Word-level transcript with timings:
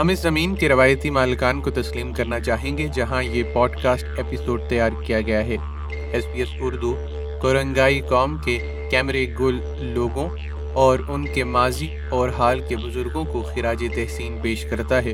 ہم 0.00 0.08
اس 0.08 0.18
زمین 0.18 0.54
کے 0.54 0.68
روایتی 0.68 1.10
مالکان 1.10 1.60
کو 1.60 1.70
تسلیم 1.70 2.12
کرنا 2.12 2.40
چاہیں 2.40 2.78
گے 2.78 2.88
جہاں 2.94 3.22
یہ 3.22 3.42
پوڈ 3.54 3.70
کاسٹ 3.82 4.06
ایپیسوڈ 4.16 4.60
تیار 4.68 4.90
کیا 5.06 5.20
گیا 5.20 5.46
ہے۔ 5.46 5.56
S 6.12 6.24
P 6.32 6.38
S 6.38 6.48
Urdu, 6.60 6.96
Korangi 7.42 8.00
قوم 8.00 8.36
کے 8.44 8.86
کیمرے 8.90 9.26
گل 9.40 9.60
لوگوں 9.80 10.28
اور 10.72 10.98
ان 11.08 11.26
کے 11.34 11.44
ماضی 11.44 11.88
اور 12.10 12.28
حال 12.28 12.60
کے 12.68 12.76
بزرگوں 12.76 13.24
کو 13.24 13.42
خراج 13.42 13.84
تحسین 13.94 14.38
پیش 14.42 14.64
کرتا 14.64 15.04
ہے۔ 15.04 15.12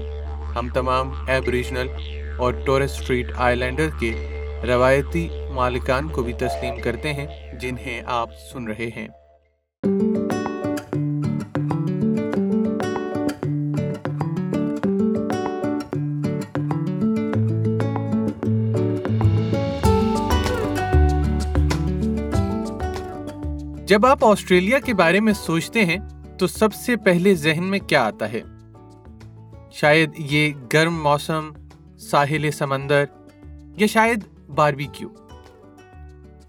ہم 0.57 0.69
تمام 0.75 1.13
ایبریجنل 1.29 1.89
اور 2.39 2.53
ٹورس 2.67 3.01
اسٹریٹ 3.01 3.33
آئی 3.37 3.57
لینڈر 3.57 3.89
کے 4.01 4.13
روایتی 4.65 5.29
مالکان 5.51 6.09
کو 6.09 6.23
بھی 6.23 6.33
تسلیم 6.33 6.81
کرتے 6.81 7.13
ہیں 7.13 7.59
جنہیں 7.61 8.03
آپ 8.07 8.29
سن 8.53 8.69
رہے 8.69 8.91
ہیں۔ 8.97 9.09
جب 23.87 24.07
آپ 24.07 24.25
آسٹریلیا 24.25 24.79
کے 24.79 24.95
بارے 24.95 25.21
میں 25.21 25.33
سوچتے 25.33 25.85
ہیں، 25.85 25.97
تو 26.39 26.47
سب 26.47 26.75
سے 26.75 26.97
پہلے 26.97 27.35
ذہن 27.35 27.65
میں 27.65 27.79
کیا 27.79 28.05
آتا 28.05 28.33
ہے؟ 28.33 28.41
شاید 29.73 30.11
یہ 30.19 30.53
گرم 30.73 31.03
موسم، 31.03 31.51
ساحل 31.99 32.51
سمندر، 32.51 33.05
یا 33.77 33.87
شاید 33.87 34.19
باربی 34.55 34.87
کیو 34.93 35.09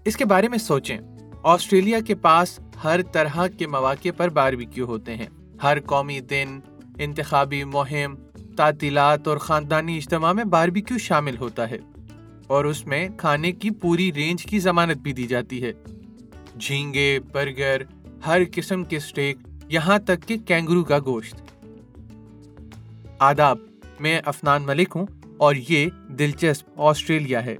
اس 0.04 0.16
کے 0.16 0.24
بارے 0.24 0.48
میں 0.48 0.58
سوچیں۔ 0.58 0.98
آسٹریلیا 1.42 2.00
کے 2.00 2.14
پاس 2.14 2.60
ہر 2.84 3.02
طرح 3.02 3.46
کے 3.46 3.66
مواقع 3.66 4.08
پر 4.16 4.28
باربی 4.28 4.64
کیو 4.64 4.86
ہوتے 4.86 5.16
ہیں۔ 5.16 5.26
ہر 5.62 5.80
قومی 5.80 6.20
دن، 6.20 6.60
انتخابی 6.98 7.64
مہم، 7.64 8.14
تعطیلات 8.56 9.28
اور 9.28 9.38
خاندانی 9.38 9.96
اجتماع 9.96 10.32
میں 10.32 10.44
باربی 10.44 10.80
کیو 10.80 10.98
شامل 10.98 11.36
ہوتا 11.36 11.70
ہے۔ 11.70 11.78
اور 12.46 12.64
اس 12.64 12.86
میں 12.86 13.08
کھانے 13.16 13.52
کی 13.52 13.70
پوری 13.70 14.12
رینج 14.12 14.42
کی 14.44 14.58
ضمانت 14.58 14.96
بھی 14.96 15.12
دی 15.12 15.26
جاتی 15.26 15.62
ہے۔ 15.62 15.72
جھینگے، 16.60 17.18
برگر، 17.32 17.82
ہر 18.26 18.40
قسم 18.52 18.84
کے 18.84 18.98
سٹیک، 18.98 19.36
یہاں 19.68 19.98
تک 19.98 20.28
کہ 20.28 20.36
کینگرو 20.38 20.84
کا 20.84 20.98
گوشت۔ 20.98 21.42
آداب، 23.18 23.58
میں 24.00 24.20
افنان 24.24 24.62
ملک 24.62 24.92
ہوں 24.94 25.06
اور 25.36 25.54
یہ 25.68 25.86
دلچسپ 26.08 26.70
آسٹریلیا 26.76 27.44
ہے۔ 27.44 27.56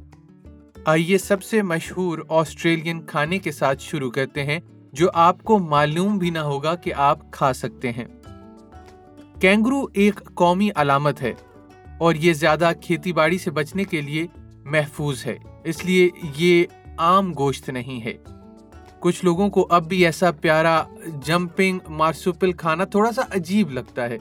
آئیے 0.85 1.19
سب 1.19 1.43
سے 1.43 1.63
مشہور 1.63 2.19
آسٹریلین 2.29 3.07
کھانے 3.07 3.39
کے 3.39 3.53
ساتھ 3.53 3.83
شروع 3.83 4.11
کرتے 4.11 4.45
ہیں، 4.45 4.61
جو 4.93 5.09
آپ 5.15 5.43
کو 5.43 5.59
معلوم 5.59 6.19
بھی 6.19 6.31
نہ 6.31 6.39
ہوگا 6.39 6.75
کہ 6.75 6.93
آپ 6.95 7.33
کھا 7.33 7.53
سکتے 7.53 7.93
ہیں۔ 7.93 8.05
کینگرو 9.41 9.87
ایک 9.93 10.21
قومی 10.35 10.69
علامت 10.75 11.23
ہے 11.23 11.33
اور 11.99 12.15
یہ 12.15 12.33
زیادہ 12.33 12.71
کھیتی 12.83 13.13
باڑی 13.13 13.39
سے 13.39 13.51
بچنے 13.51 13.85
کے 13.85 14.01
لیے 14.01 14.27
محفوظ 14.65 15.27
ہے، 15.27 15.39
اس 15.65 15.85
لیے 15.85 16.09
یہ 16.37 16.65
عام 16.99 17.33
گوشت 17.39 17.71
نہیں 17.71 18.05
ہے۔ 18.05 18.36
کچھ 19.07 19.25
لوگوں 19.25 19.49
کو 19.49 19.67
اب 19.71 19.89
بھی 19.89 20.05
ایسا 20.07 20.31
پیارا 20.31 20.83
جمپنگ 21.25 21.79
مارسوپل 21.89 22.53
کھانا 22.53 22.85
تھوڑا 22.85 23.13
سا 23.13 23.23
عجیب 23.31 23.71
لگتا 23.71 24.09
ہے۔ 24.09 24.19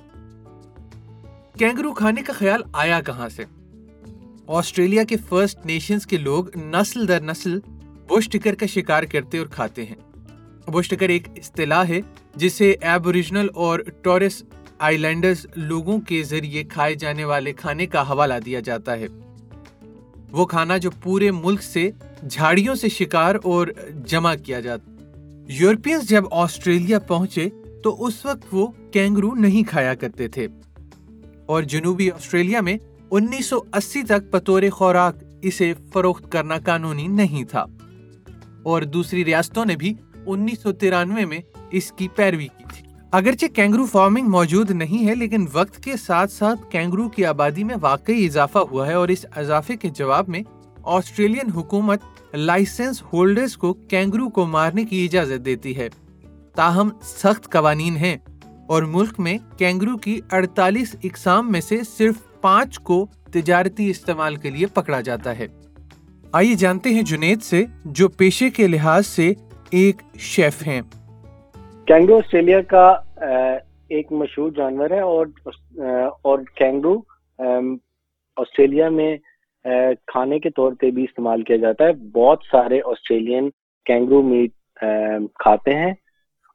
کینگرو 1.60 1.94
کھانے 1.94 2.22
کا 2.22 2.34
خیال 2.34 2.62
آیا 2.74 3.02
کہاں 3.02 3.30
سے؟ 3.30 3.44
آسٹریلیا 4.48 5.04
کے 5.04 5.16
فرسٹ 5.30 5.66
نیشنز 5.66 6.06
کے 6.06 6.18
لوگ 6.18 6.58
نسل 6.58 7.08
در 7.08 7.22
نسل 7.22 7.60
بش 8.08 8.30
ٹکر 8.30 8.56
کا 8.56 8.66
شکار 8.66 9.04
کرتے 9.04 9.38
اور 9.38 9.48
کھاتے 9.48 9.86
ہیں۔ 9.86 9.96
بش 10.70 10.90
ٹکر 10.90 11.10
ایک 11.10 11.28
اصطلاح 11.36 11.84
ہے 11.90 12.00
جسے 12.36 12.76
ایبوریجنل 12.82 13.48
اور 13.56 13.80
ٹورس 14.02 14.44
آئی 14.80 14.98
لینڈرز 14.98 15.46
لوگوں 15.56 16.00
کے 16.00 16.24
ذریعے 16.24 16.64
کھائے 16.64 16.96
جانے 16.96 17.26
والے 17.26 17.54
کھانے 17.54 17.86
کا 17.86 18.02
حوالہ 18.02 18.34
دیا 18.46 18.60
جاتا 18.60 18.98
ہے۔ 18.98 19.08
وہ 20.32 20.46
کھانا 20.46 20.78
جو 20.78 20.90
پورے 21.04 21.32
ملک 21.32 21.64
سے 21.64 21.92
جھاڑیوں 22.30 22.76
سے 22.76 22.90
شکار 22.90 23.36
اور 23.44 23.68
جمع 24.06 24.36
کیا 24.36 24.60
جاتا 24.60 24.92
یورپینز 25.50 26.10
جب 26.10 26.24
آسٹریلیا 26.32 27.00
پہنچے 27.00 27.50
تو 27.84 28.06
اس 28.06 28.26
وقت 28.26 28.46
وہ 28.52 28.68
کینگرو 28.92 29.36
نہیں 29.36 29.70
کھایا 29.70 29.94
کرتے 29.94 30.28
تھے۔ 30.28 30.48
اور 31.46 31.64
جنوبی 31.64 32.12
آسٹریلیا 32.12 32.62
میں 32.62 32.78
انیس 33.12 33.46
سو 33.46 33.60
اسی 33.74 34.04
تک 34.04 34.36
بطور 34.36 34.62
خوراک 34.72 35.16
اسے 35.42 35.74
فروخت 35.94 36.32
کرنا 36.32 36.58
قانونی 36.66 37.08
نہیں 37.08 37.44
تھا۔ 37.44 37.66
اور 38.64 38.82
دوسری 38.82 39.26
ریاستوں 39.26 39.66
نے 39.66 39.76
بھی 39.76 39.94
انیس 40.26 40.60
سو 40.60 40.72
ترانوے 40.72 41.26
میں 41.26 41.40
اس 41.72 41.92
کی 41.92 42.08
پیروی 42.08 42.48
کی 42.48 42.64
تھی۔ 42.76 42.88
اگرچہ 43.12 43.46
کینگرو 43.56 43.86
فارمنگ 43.86 44.28
موجود 44.28 44.72
نہیں 44.72 45.08
ہے، 45.08 45.16
لیکن 45.16 45.46
وقت 45.54 45.84
کے 45.84 45.98
ساتھ 45.98 46.32
ساتھ 46.32 46.72
کینگرو 46.72 47.10
کی 47.10 47.26
آبادی 47.26 47.64
میں 47.64 47.76
واقعی 47.82 48.26
اضافہ 48.26 48.60
ہوا 48.60 48.88
ہے 48.88 48.94
اور 48.94 49.08
اس 49.08 49.26
اضافے 49.36 49.78
کے 49.78 49.90
جواب 49.90 50.30
میں 50.30 50.40
آسٹریلین 50.86 51.52
حکومت 51.52 52.02
لائسنس 52.34 53.04
ہولڈرز 53.14 53.58
کو 53.58 53.74
کینگرو 53.74 54.30
کو 54.30 54.46
مارنے 54.46 54.84
کی 54.84 55.06
اجازت 55.06 55.46
دیتی 55.46 55.78
ہے۔ 55.78 55.88
تاہم، 56.56 56.90
سخت 57.02 57.52
قوانین 57.52 57.96
ہیں 57.96 58.18
اور 58.68 58.84
ملک 58.84 59.20
میں 59.20 59.38
کینگرو 59.58 59.98
کی 59.98 60.20
اڑتالیس 60.32 60.96
اقسام 61.04 61.52
میں 61.52 61.62
سے 61.62 61.78
صرف 61.98 62.42
پانچ 62.42 62.80
کو 62.80 63.08
تجارتی 63.32 63.90
استعمال 63.90 64.36
کے 64.36 64.50
لیے 64.50 64.66
پکڑا 64.74 65.02
جاتا 65.02 65.38
ہے۔ 65.40 65.48
آئیے 66.32 66.56
جانتے 66.56 66.90
ہیں 66.90 67.02
جنید 67.02 67.42
سے، 67.42 67.64
جو 67.86 68.08
پیشے 68.08 68.50
کے 68.50 68.68
لحاظ 68.68 69.08
سے 69.08 69.34
ایک 69.70 70.02
شیف 70.20 70.68
ہیں۔ 70.68 70.82
کینگرو 71.88 72.18
آسٹریلیا 72.18 72.62
کا 72.62 72.88
ایک 73.90 74.12
مشہور 74.12 74.52
جانور 74.52 74.90
ہے 74.90 75.00
اور 75.00 75.28
اور 76.22 76.40
کینگرو 76.56 76.98
آسٹریلیا 78.38 78.90
میں 78.90 79.16
کھانے 80.08 80.40
کے 80.40 80.50
طور 80.50 80.74
پہ 80.74 80.92
بھی 80.92 81.04
استعمال 81.04 81.44
کیا 81.44 81.58
جاتا 81.58 81.84
ہے۔ 81.84 81.94
بہت 81.94 82.40
سارے 82.52 82.80
آسٹریلین 82.86 83.50
کینگرو 83.86 84.22
میٹ 84.22 84.52
کھاتے 85.40 85.76
ہیں۔ 85.76 85.92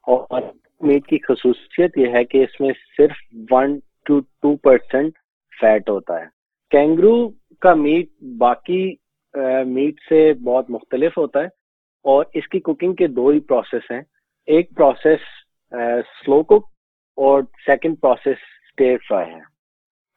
اور 0.07 0.41
میٹ 0.81 1.07
کی 1.07 1.17
خصوصیت 1.27 1.97
یہ 1.97 2.07
ہے 2.13 2.23
کہ 2.25 2.43
اس 2.43 2.61
میں 2.61 2.71
صرف 2.97 3.17
one 3.51 3.79
two 4.05 4.19
to 4.19 4.55
percent 4.55 5.13
fat 5.61 5.89
ہوتا 5.89 6.19
ہے۔ 6.19 6.25
کینگرو 6.69 7.29
کا 7.59 7.73
میٹ 7.73 8.23
باقی 8.37 8.93
میٹ 9.65 9.93
سے 10.09 10.33
بہت 10.33 10.69
مختلف 10.69 11.17
ہوتا 11.17 11.39
ہے۔ 11.39 11.61
اور 12.03 12.25
اس 12.33 12.47
کی 12.47 12.59
کوکنگ 12.59 12.93
کے 12.93 13.07
دو 13.07 13.27
ہی 13.27 13.39
پروسیس 13.39 13.91
ہیں۔ 13.91 14.01
ایک 14.45 14.75
پروسیس 14.75 15.19
سلو 16.25 16.43
کوک 16.43 16.65
اور 17.15 17.41
سیکنڈ 17.65 17.95
پروسیس 18.01 18.37
اسٹیئر 18.65 18.97
فرائی 19.09 19.33
ہے۔ 19.33 19.39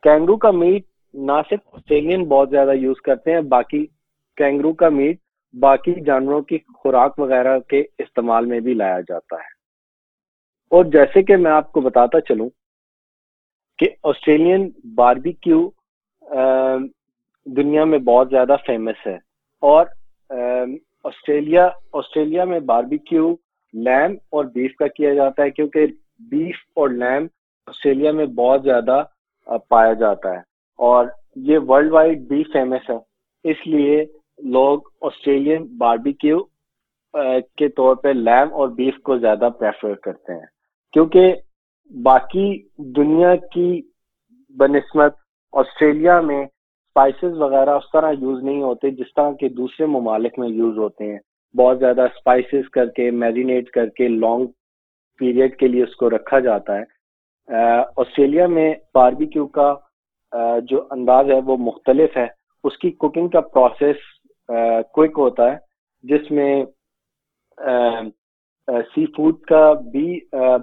کینگرو 0.02 0.36
کا 0.36 0.50
میٹ 0.50 0.84
نہ 1.14 1.32
صرف 1.50 1.60
آسٹریلین 1.72 2.24
بہت 2.24 2.50
زیادہ 2.50 2.72
یوز 2.72 3.00
کرتے 3.00 3.32
ہیں، 3.32 3.40
باقی 3.40 3.86
کینگرو 4.36 4.72
کا 4.72 4.88
میٹ، 4.88 5.18
باقی 5.60 5.92
جانوروں 6.00 6.42
کی 6.42 6.58
خوراک 6.74 7.18
وغیرہ 7.18 7.58
کے 7.58 7.82
استعمال 7.98 8.46
میں 8.46 8.60
بھی 8.60 8.74
لایا 8.74 9.00
جاتا 9.00 9.36
ہے۔ 9.36 9.52
اور 10.70 10.84
جیسے 10.84 11.22
کہ 11.22 11.36
میں 11.36 11.50
آپ 11.50 11.72
کو 11.72 11.80
بتاتا 11.80 12.20
چلوں 12.20 12.48
کہ 13.78 13.88
آسٹریلین 14.02 14.70
باربی 14.94 15.32
کیو 15.32 15.70
دنیا 17.46 17.84
میں 17.84 17.98
بہت 17.98 18.30
زیادہ 18.30 18.56
فیمس 18.66 19.06
ہے۔ 19.06 19.18
اور 19.60 19.86
آسٹریلیا 21.04 21.68
آسٹریلیا 21.92 22.44
میں 22.44 22.60
باربی 22.60 22.98
کیو 22.98 23.34
لیم 23.72 24.16
اور 24.30 24.44
بیف 24.44 24.74
کا 24.76 24.86
کیا 24.86 25.14
جاتا 25.14 25.42
ہے، 25.42 25.50
کیونکہ 25.50 25.86
بیف 26.18 26.56
اور 26.74 26.88
لیم 26.88 27.26
آسٹریلیا 27.66 28.12
میں 28.12 28.26
بہت 28.26 28.62
زیادہ 28.62 29.02
پایا 29.68 29.92
جاتا 29.92 30.32
ہے۔ 30.32 30.53
اور 30.78 31.06
یہ 31.36 31.58
ورلڈ 31.68 31.92
وائڈ 31.92 32.26
بھی 32.28 32.42
فیمس 32.52 32.90
ہے۔ 32.90 32.96
اس 33.44 33.66
لیے 33.66 34.04
لوگ 34.42 34.80
آسٹریلین 35.00 35.66
باربی 35.78 36.12
کیو 36.12 36.38
کے 37.56 37.68
طور 37.68 37.96
پہ 37.96 38.08
لیم 38.08 38.52
اور 38.54 38.68
بیف 38.68 38.94
کو 39.04 39.18
زیادہ 39.18 39.48
پریفر 39.58 39.94
کرتے 39.94 40.32
ہیں۔ 40.32 40.46
کیونکہ 40.92 41.34
باقی 41.90 42.46
دنیا 42.96 43.34
کی 43.52 43.80
بنسبت 44.56 45.14
آسٹریلیا 45.52 46.20
میں 46.20 46.42
اسپائسیز 46.42 47.36
وغیرہ 47.38 47.70
اس 47.70 47.90
طرح 47.92 48.12
یوز 48.18 48.42
نہیں 48.44 48.62
ہوتے 48.62 48.90
جس 48.90 49.14
طرح 49.16 49.30
کے 49.32 49.48
دوسرے 49.48 49.86
ممالک 49.86 50.38
میں 50.38 50.48
یوز 50.48 50.78
ہوتے 50.78 51.12
ہیں۔ 51.12 51.18
بہت 51.54 51.78
زیادہ 51.78 52.02
اسپائسیز 52.02 52.68
کر 52.68 52.86
کے 52.86 53.10
میرینیٹ 53.10 53.70
کر 53.70 53.88
کے 53.88 54.08
لانگ 54.08 54.46
پیریڈ 55.18 55.56
کے 55.56 55.68
لیے 55.68 55.82
اس 55.82 55.96
کو 55.96 56.10
رکھا 56.10 56.38
جاتا 56.38 56.78
ہے۔ 56.78 56.92
آسٹریلیا 57.96 58.46
میں 58.46 58.74
باربی 58.94 59.26
کیو 59.26 59.46
کا 59.46 59.74
جو 60.68 60.82
انداز 60.90 61.30
ہے 61.30 61.38
وہ 61.46 61.56
مختلف 61.60 62.16
ہے۔ 62.16 62.26
اس 62.64 62.78
کی 62.78 62.90
کوکنگ 62.92 63.28
کا 63.28 63.40
پروسیس 63.54 63.96
کوئک 64.94 65.18
ہوتا 65.18 65.50
ہے، 65.52 65.56
جس 66.04 66.30
میں 66.30 66.64
سی 68.94 69.04
فوڈ 69.06 69.40
کا 69.40 69.72
بھی 69.92 70.06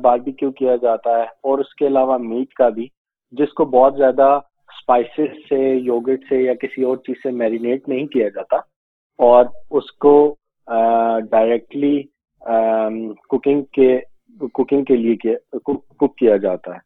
باربیکیو 0.01 0.51
کیا 0.51 0.75
جاتا 0.75 1.17
ہے 1.17 1.23
اور 1.43 1.59
اس 1.59 1.73
کے 1.75 1.87
علاوہ 1.87 2.17
میٹ 2.17 2.53
کا 2.53 2.69
بھی، 2.69 2.87
جس 3.33 3.53
کو 3.53 3.65
بہت 3.65 3.97
زیادہ 3.97 4.29
اسپائسیز 4.69 5.31
سے 5.49 5.59
یوگٹ 5.75 6.23
سے 6.29 6.41
یا 6.41 6.53
کسی 6.61 6.83
اور 6.83 6.97
چیز 6.97 7.15
سے 7.23 7.31
میرینیٹ 7.31 7.87
نہیں 7.89 8.07
کیا 8.07 8.27
جاتا 8.29 8.57
اور 9.19 9.45
اس 9.71 9.91
کو 9.97 10.13
ڈائریکٹلی 11.31 12.01
کوکنگ 13.29 13.61
کے 13.73 13.97
کوکنگ 14.53 14.83
کے 14.83 14.95
لیے 14.95 15.35
کوک 15.65 16.15
کیا 16.17 16.37
جاتا 16.37 16.73
ہے۔ 16.73 16.79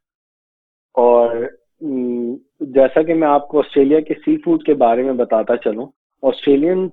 اور 0.96 1.46
جیسا 1.82 3.02
کہ 3.02 3.14
میں 3.14 3.28
آپ 3.28 3.48
کو 3.48 3.60
آسٹریلیا 3.60 4.00
کے 4.00 4.14
سی 4.26 4.36
فوڈ 4.44 4.64
کے 4.64 4.74
بارے 4.74 5.04
میں 5.04 5.14
بتاتا 5.14 5.58
چلوں، 5.58 5.86
آسٹریلین 6.24 6.88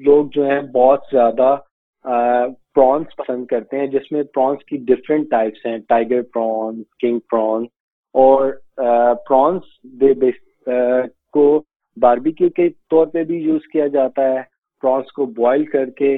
لوگ 0.00 0.26
جو 0.34 0.44
ہیں 0.46 0.60
بہت 0.74 1.00
زیادہ 1.12 1.56
پرانس 2.04 3.16
پسند 3.16 3.46
کرتے 3.46 3.78
ہیں، 3.78 3.86
جس 3.86 4.12
میں 4.12 4.22
پرانس 4.34 4.64
کی 4.64 4.76
ڈفرینٹ 4.88 5.30
ٹائپس 5.30 5.66
ہیں 5.66 5.76
ٹائیگر 5.88 6.22
پرانس 6.34 6.84
کنگ 7.00 7.18
پرانس 7.30 7.68
اور 8.14 8.52
پرانس 9.28 9.62
کو 11.34 11.62
باربیکیو 11.96 12.48
کے 12.56 12.68
طور 12.90 13.06
پہ 13.06 13.24
بھی 13.24 13.36
یوز 13.38 13.66
کیا 13.72 13.86
جاتا 13.92 14.22
ہے 14.24 14.40
پرانس 14.82 15.12
کو 15.12 15.26
بوائل 15.26 15.64
کر 15.66 15.90
کے 15.90 16.16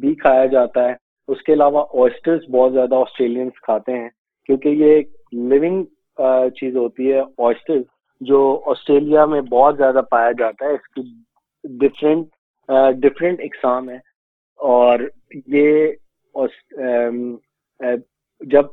بھی 0.00 0.14
کھایا 0.14 0.46
جاتا 0.52 0.88
ہے۔ 0.88 0.94
اس 1.28 1.42
کے 1.42 1.52
علاوہ 1.52 1.84
آئسٹرس 1.94 2.48
بہت 2.50 2.72
زیادہ 2.72 2.94
آسٹریلینس 2.94 3.60
کھاتے 3.62 3.92
ہیں، 3.92 4.08
کیونکہ 4.48 4.68
یہ 4.68 4.94
ایک 4.94 5.12
لیونگ 5.32 5.84
چیز 6.18 6.76
ہوتی 6.76 7.12
ہے 7.12 7.20
آئسٹر 7.20 7.78
جو 8.20 8.40
آسٹریلیا 8.66 9.24
میں 9.26 9.40
بہت 9.50 9.76
زیادہ 9.76 10.00
پایا 10.10 10.30
جاتا 10.38 10.66
ہے، 10.66 10.70
اس 10.74 10.88
کی 10.88 11.02
ڈفرینٹ 11.64 12.26
ڈفرینٹ 13.02 13.40
اقسام 13.44 13.88
ہے 13.90 13.96
اور 14.60 14.98
یہ 15.54 15.92
جب 18.40 18.66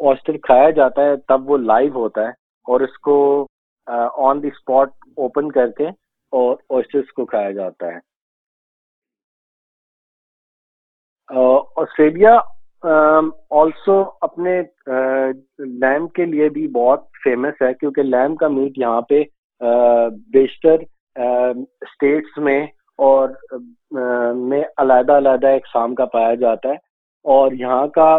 آسٹر 0.00 0.36
کھایا 0.42 0.70
جاتا 0.70 1.04
ہے، 1.04 1.16
تب 1.28 1.50
وہ 1.50 1.56
لائیو 1.58 1.92
ہوتا 1.94 2.22
ہے 2.22 2.30
اور 2.66 2.80
اس 2.80 2.98
کو 2.98 3.16
آن 4.28 4.42
دی 4.42 4.48
اسپاٹ 4.48 4.90
اوپن 5.16 5.50
کر 5.52 5.70
کے 5.78 5.86
اور 6.32 6.56
آسٹرس 6.78 7.12
کو 7.12 7.26
کھایا 7.26 7.50
جاتا 7.50 7.86
ہے۔ 7.86 7.98
آسٹریلیا 11.30 12.36
Um, 12.86 13.30
آلسو 13.50 14.04
اپنے 14.20 14.62
uh, 14.90 15.32
لیم 15.58 16.08
کے 16.08 16.24
لیے 16.24 16.48
بھی 16.48 16.68
بہت 16.68 17.04
فیمس 17.24 17.62
ہے، 17.62 17.74
کیونکہ 17.74 18.02
لیم 18.02 18.36
کا 18.36 18.48
میٹ 18.48 18.72
یہاں 18.76 19.00
پہ 19.00 19.22
uh, 19.64 20.10
بیشتر 20.32 20.76
um, 21.20 21.60
اسٹیٹس 21.80 22.38
میں 22.38 22.66
اور 22.98 23.28
uh, 23.98 24.34
میں 24.34 24.62
علیحدہ 24.78 25.12
علیحدہ 25.12 25.46
اقسام 25.46 25.94
کا 25.94 26.04
پایا 26.04 26.34
جاتا 26.34 26.68
ہے۔ 26.68 26.74
اور 27.24 27.52
یہاں 27.52 27.86
کا 27.86 28.18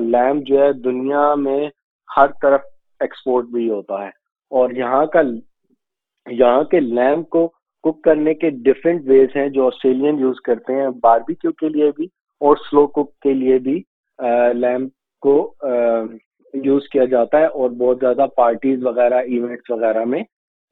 لیم 0.00 0.40
جو 0.40 0.62
ہے، 0.62 0.72
دنیا 0.72 1.34
میں 1.34 1.68
ہر 2.16 2.26
طرف 2.42 2.60
ایکسپورٹ 3.00 3.46
بھی 3.46 3.70
ہوتا 3.70 4.02
ہے۔ 4.02 4.10
اور 4.50 4.70
یہاں 4.70 5.06
کا، 5.06 5.20
یہاں 6.30 6.64
کے 6.64 6.80
لیم 6.80 7.22
کو 7.22 7.48
کک 7.82 8.02
کرنے 8.02 8.34
کے 8.34 8.50
ڈفرینٹ 8.50 9.02
ویز 9.06 9.28
ہیں 9.36 9.48
جو 9.48 9.66
آسٹریلین 9.66 10.18
یوز 10.18 10.40
کرتے 10.44 10.74
ہیں 10.74 10.88
باربیکیو 11.02 11.52
کے 11.52 11.68
لیے 11.68 11.90
بھی 11.96 12.04
اور 12.40 12.56
سلو 12.56 12.86
کک 12.86 13.18
کے 13.18 13.34
لیے 13.34 13.58
بھی۔ 13.58 13.82
لیمپ 14.54 14.92
کو 15.20 15.54
یوز 16.54 16.88
کیا 16.92 17.04
جاتا 17.04 17.38
ہے 17.38 17.46
اور 17.46 17.70
بہت 17.70 17.98
زیادہ 18.00 18.26
پارٹیز 18.36 18.82
وغیرہ، 18.82 19.14
ایونٹس 19.14 19.70
وغیرہ 19.70 20.04
میں 20.04 20.22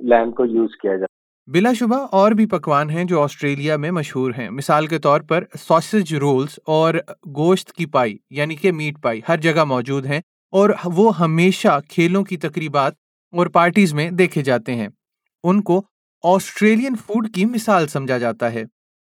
لیمپ 0.01 0.37
کو 0.37 0.45
یوز 0.45 0.77
کیا 0.83 0.91
جاتا 0.91 1.03
ہے۔ 1.03 1.19
بلا 1.53 1.73
شبہ 1.73 2.07
اور 2.13 2.33
بھی 2.33 2.47
پکوان 2.47 2.91
ہیں 2.91 3.05
جو 3.05 3.23
آسٹریلیا 3.23 3.77
میں 3.77 3.91
مشہور 3.91 4.33
ہیں۔ 4.39 4.51
مثال 4.51 4.87
کے 4.87 4.99
طور 4.99 5.21
پر 5.21 5.45
ساسج 5.59 6.15
رولز 6.15 6.59
اور 6.67 6.95
گوشت 7.37 7.73
کی 7.73 7.87
پائی 7.87 8.17
یعنی 8.31 8.57
کہ 8.57 8.73
میٹ 8.73 9.03
پائی، 9.03 9.21
ہر 9.29 9.37
جگہ 9.37 9.65
موجود 9.65 10.07
ہیں 10.07 10.21
اور 10.53 10.71
وہ 10.85 11.19
ہمیشہ 11.19 11.79
کھیلوں 11.89 12.25
کی 12.25 12.37
تقریبات 12.37 12.93
اور 13.33 13.47
پارٹیز 13.47 13.95
میں 13.95 14.11
دیکھے 14.11 14.43
جاتے 14.43 14.75
ہیں۔ 14.75 14.89
ان 15.45 15.63
کو 15.63 15.83
آسٹریلین 16.25 16.97
فوڈ 16.97 17.29
کی 17.35 17.45
مثال 17.45 17.87
سمجھا 17.87 18.19
جاتا 18.19 18.53
ہے۔ 18.53 18.65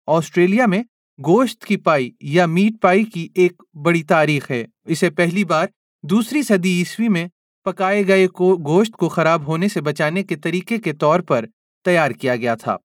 آسٹریلیا 0.08 0.66
میں 0.66 0.84
گوشت 1.20 1.66
کی 1.66 1.78
پائی 1.78 2.10
یا 2.22 2.46
میٹ 2.46 2.82
پائی 2.82 3.04
کی 3.04 3.28
ایک 3.36 3.62
بڑی 3.86 4.04
تاریخ 4.04 4.50
ہے۔ 4.52 4.64
اسے 4.86 5.10
پہلی 5.10 5.44
بار 5.44 5.68
دوسری 6.04 6.42
صدی 6.42 6.70
عیسوی 6.80 7.08
میں 7.08 7.28
پکائے 7.66 8.08
گئے 8.08 8.28
کو 8.28 8.56
گوشت 8.66 8.94
کو 8.94 9.10
خراب 9.10 9.48
ہونے 9.48 9.68
سے 9.68 9.82
بچانے 9.82 10.24
کے 10.24 10.36
طریقے 10.36 10.78
کے 10.78 10.94
طور 10.94 11.20
پر 11.20 11.46
تیار 11.86 12.12
کیا 12.12 12.36
گیا 12.36 12.56
تھا۔ 12.56 12.78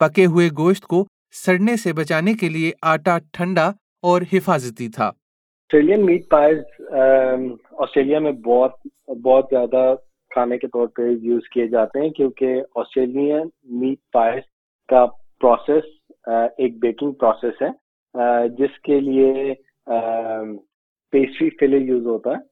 پکے 0.00 0.24
ہوئے 0.26 0.48
گوشت 0.58 0.86
کو 0.86 1.04
سڑنے 1.44 1.76
سے 1.76 1.92
بچانے 1.92 2.34
کے 2.34 2.48
لیے 2.48 2.72
آٹا 2.82 3.18
ٹھنڈا 3.32 3.66
اور 4.02 4.22
حفاظتی 4.32 4.88
تھا۔ 4.88 5.06
آسٹریلین 5.06 6.06
میٹ 6.06 6.28
پائز 6.30 6.58
آسٹریلیا 7.78 8.18
میں 8.18 8.32
بہت 8.32 8.86
بہت 9.24 9.46
زیادہ 9.50 9.94
کھانے 10.30 10.58
کے 10.58 10.66
طور 10.66 10.86
پہ 10.86 11.02
یوز 11.22 11.48
کیے 11.52 11.66
جاتے 11.66 12.00
ہیں 12.00 12.10
کیونکہ 12.10 12.62
آسٹریلین 12.76 13.48
میٹ 13.80 13.98
پائز 14.12 14.42
کا 14.88 15.04
پروسیس 15.40 15.97
ایک 16.28 16.78
بیکنگ 16.80 17.12
پروسیس 17.20 17.62
ہے 17.62 18.48
جس 18.58 18.78
کے 18.80 19.00
لیے 19.00 19.54
پیسٹری 21.12 21.48
فلے 21.60 21.78
یوز 21.78 22.06
ہوتا 22.06 22.30
ہے 22.30 22.46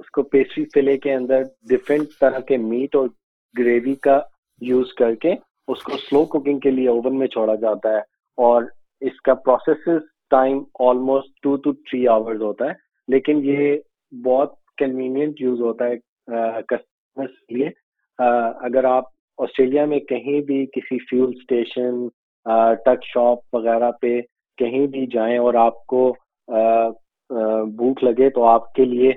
اس 0.00 0.10
کو 0.10 0.22
پیسٹری 0.32 0.64
فلے 0.74 0.96
کے 0.98 1.14
اندر 1.14 1.42
ڈفرینٹ 1.70 2.08
طرح 2.20 2.38
کے 2.48 2.56
میٹ 2.56 2.96
اور 2.96 3.08
گریوی 3.54 3.94
کا 4.02 4.20
یوز 4.62 4.92
کر 4.94 5.14
کے 5.14 5.32
اس 5.68 5.82
کو 5.82 5.96
سلو 5.98 6.24
کوکنگ 6.26 6.58
کے 6.58 6.70
لیے 6.70 6.88
اوون 6.88 7.18
میں 7.18 7.26
چھوڑا 7.26 7.54
جاتا 7.54 7.92
ہے 7.92 8.00
اور 8.38 8.62
اس 9.02 9.20
کا 9.20 9.34
process 9.44 9.88
time 10.30 10.62
almost 10.80 11.42
two 11.42 11.56
to 11.56 11.72
three 11.72 12.06
hours 12.08 12.42
ہوتا 12.42 12.66
ہے، 12.66 12.72
لیکن 13.08 13.40
یہ 13.44 13.76
بہت 14.12 14.54
کنوینئنٹ 14.78 15.40
یوز 15.40 15.60
ہوتا 15.60 15.86
ہے 15.86 15.96
کسٹمر 16.62 17.26
کے 17.26 17.54
لیے۔ 17.54 17.68
اگر 18.18 18.84
آپ 18.84 19.04
آسٹریلیا 19.38 19.84
میں 19.84 19.98
کہیں 20.08 20.40
بھی 20.40 20.64
کسی 20.72 20.98
فیول 21.10 21.30
اسٹیشن 21.36 22.06
ٹچ 22.84 23.04
شاپ 23.04 23.54
وغیرہ 23.54 23.90
پہ 23.90 24.20
کہیں 24.58 24.86
بھی 24.86 25.06
جائیں 25.06 25.38
اور 25.38 25.54
آپ 25.54 25.86
کو 25.86 26.14
بھوک 27.76 28.02
لگے 28.04 28.30
تو 28.30 28.44
آپ 28.44 28.72
کے 28.72 28.84
لیے 28.84 29.12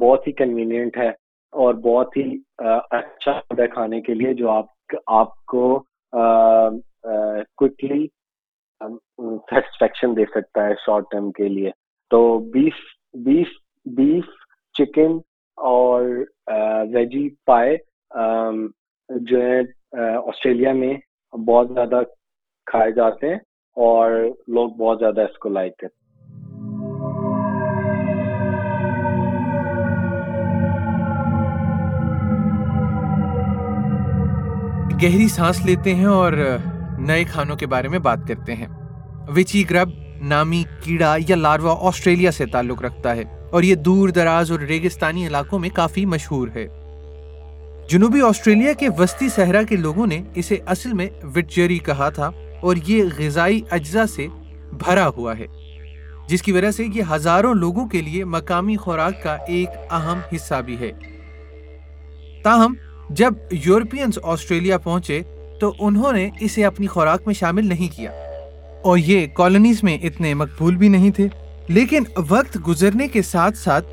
بہت 0.00 0.26
ہی 0.26 0.32
کنوینئنٹ 0.32 0.96
ہے 0.96 1.08
اور 1.52 1.74
بہت 1.74 2.16
ہی 2.16 2.36
اچھا 2.90 3.38
ہے 3.58 3.66
کھانے 3.66 4.00
کے 4.00 4.14
لیے 4.14 4.32
جو 4.34 4.50
آپ 4.50 4.94
آپ 5.06 5.44
کو 5.44 5.78
کوکلی 7.58 8.06
سیٹسفیکشن 9.50 10.16
دے 10.16 10.24
سکتا 10.24 10.66
ہے 10.66 10.74
شارٹ 10.86 11.10
ٹرم 11.10 11.30
کے 11.32 11.48
لیے۔ 11.48 11.70
تو 12.10 12.38
بیف 12.38 12.74
بیف 13.24 13.48
بیف 13.86 14.24
چکن 14.74 15.18
اور 15.58 16.02
ویجی 16.92 17.28
پائے 17.44 17.76
جو 19.10 19.42
ہے 19.42 19.60
آسٹریلیا 20.18 20.72
میں 20.72 20.94
بہت 21.32 21.68
زیادہ 21.74 22.00
کھائے 22.66 22.92
جاتے 22.92 23.28
ہیں 23.28 23.36
اور 23.76 24.10
لوگ 24.48 24.70
بہت 24.70 24.98
زیادہ 24.98 25.20
اس 25.20 25.38
کو 25.38 25.48
لائک 25.48 25.76
کرتے 25.76 26.04
گہری 35.02 35.28
سانس 35.28 35.66
لیتے 35.66 35.94
ہیں 35.94 36.04
اور 36.04 36.32
نئے 36.98 37.24
کھانوں 37.24 37.56
کے 37.56 37.66
بارے 37.66 37.88
میں 37.88 37.98
بات 37.98 38.18
کرتے 38.28 38.54
ہیں۔ 38.54 38.66
وچی 39.36 39.70
گرب 39.70 39.88
نامی 40.22 40.64
کیڑا 40.80 41.16
یا 41.28 41.36
لاروا 41.36 41.76
آسٹریلیا 41.80 42.30
سے 42.30 42.46
تعلق 42.46 42.82
رکھتا 42.82 43.16
ہے 43.16 43.22
اور 43.50 43.62
یہ 43.62 43.74
دور 43.74 44.08
دراز 44.08 44.50
اور 44.50 44.60
ریگستانی 44.60 45.26
علاقوں 45.26 45.58
میں 45.58 45.68
کافی 45.74 46.06
مشہور 46.06 46.48
ہے۔ 46.54 46.66
جنوبی 47.88 48.20
آسٹریلیا 48.20 48.72
کے 48.72 48.88
وسطی 48.98 49.28
صحرا 49.28 49.62
کے 49.62 49.76
لوگوں 49.76 50.06
نے 50.06 50.22
اسے 50.34 50.56
اصل 50.66 50.92
میں 50.92 51.06
وٹجری 51.36 51.78
کہا 51.78 52.08
تھا۔ 52.08 52.30
اور 52.64 52.76
یہ 52.86 53.04
غذائی 53.18 53.60
اجزاء 53.70 54.04
سے 54.04 54.26
بھرا 54.72 55.08
ہوا 55.08 55.38
ہے، 55.38 55.46
جس 56.28 56.42
کی 56.42 56.52
وجہ 56.52 56.70
سے 56.70 56.84
یہ 56.94 57.02
ہزاروں 57.10 57.54
لوگوں 57.54 57.88
کے 57.88 58.02
لیے 58.02 58.24
مقامی 58.24 58.76
خوراک 58.76 59.22
کا 59.22 59.36
ایک 59.48 59.68
اہم 59.90 60.20
حصہ 60.34 60.54
بھی 60.60 60.76
ہے۔ 60.80 60.92
تاہم، 62.42 62.74
جب 63.10 63.34
یورپینز 63.50 64.18
آسٹریلیا 64.22 64.78
پہنچے 64.78 65.22
تو 65.60 65.74
انہوں 65.78 66.12
نے 66.12 66.30
اسے 66.40 66.64
اپنی 66.64 66.86
خوراک 66.86 67.22
میں 67.26 67.34
شامل 67.34 67.68
نہیں 67.68 67.96
کیا۔ 67.96 68.10
اور 68.84 68.98
یہ 68.98 69.26
کالونیز 69.34 69.82
میں 69.82 69.98
اتنے 69.98 70.34
مقبول 70.34 70.76
بھی 70.76 70.88
نہیں 70.88 71.10
تھے، 71.10 71.28
لیکن 71.68 72.02
وقت 72.28 72.58
گزرنے 72.68 73.08
کے 73.08 73.22
ساتھ 73.22 73.56
ساتھ 73.56 73.86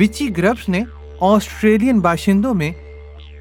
وچی 0.00 0.36
گربس 0.36 0.68
نے 0.68 0.82
آسٹریلین 1.20 2.00
باشندوں 2.00 2.54
میں 2.54 2.72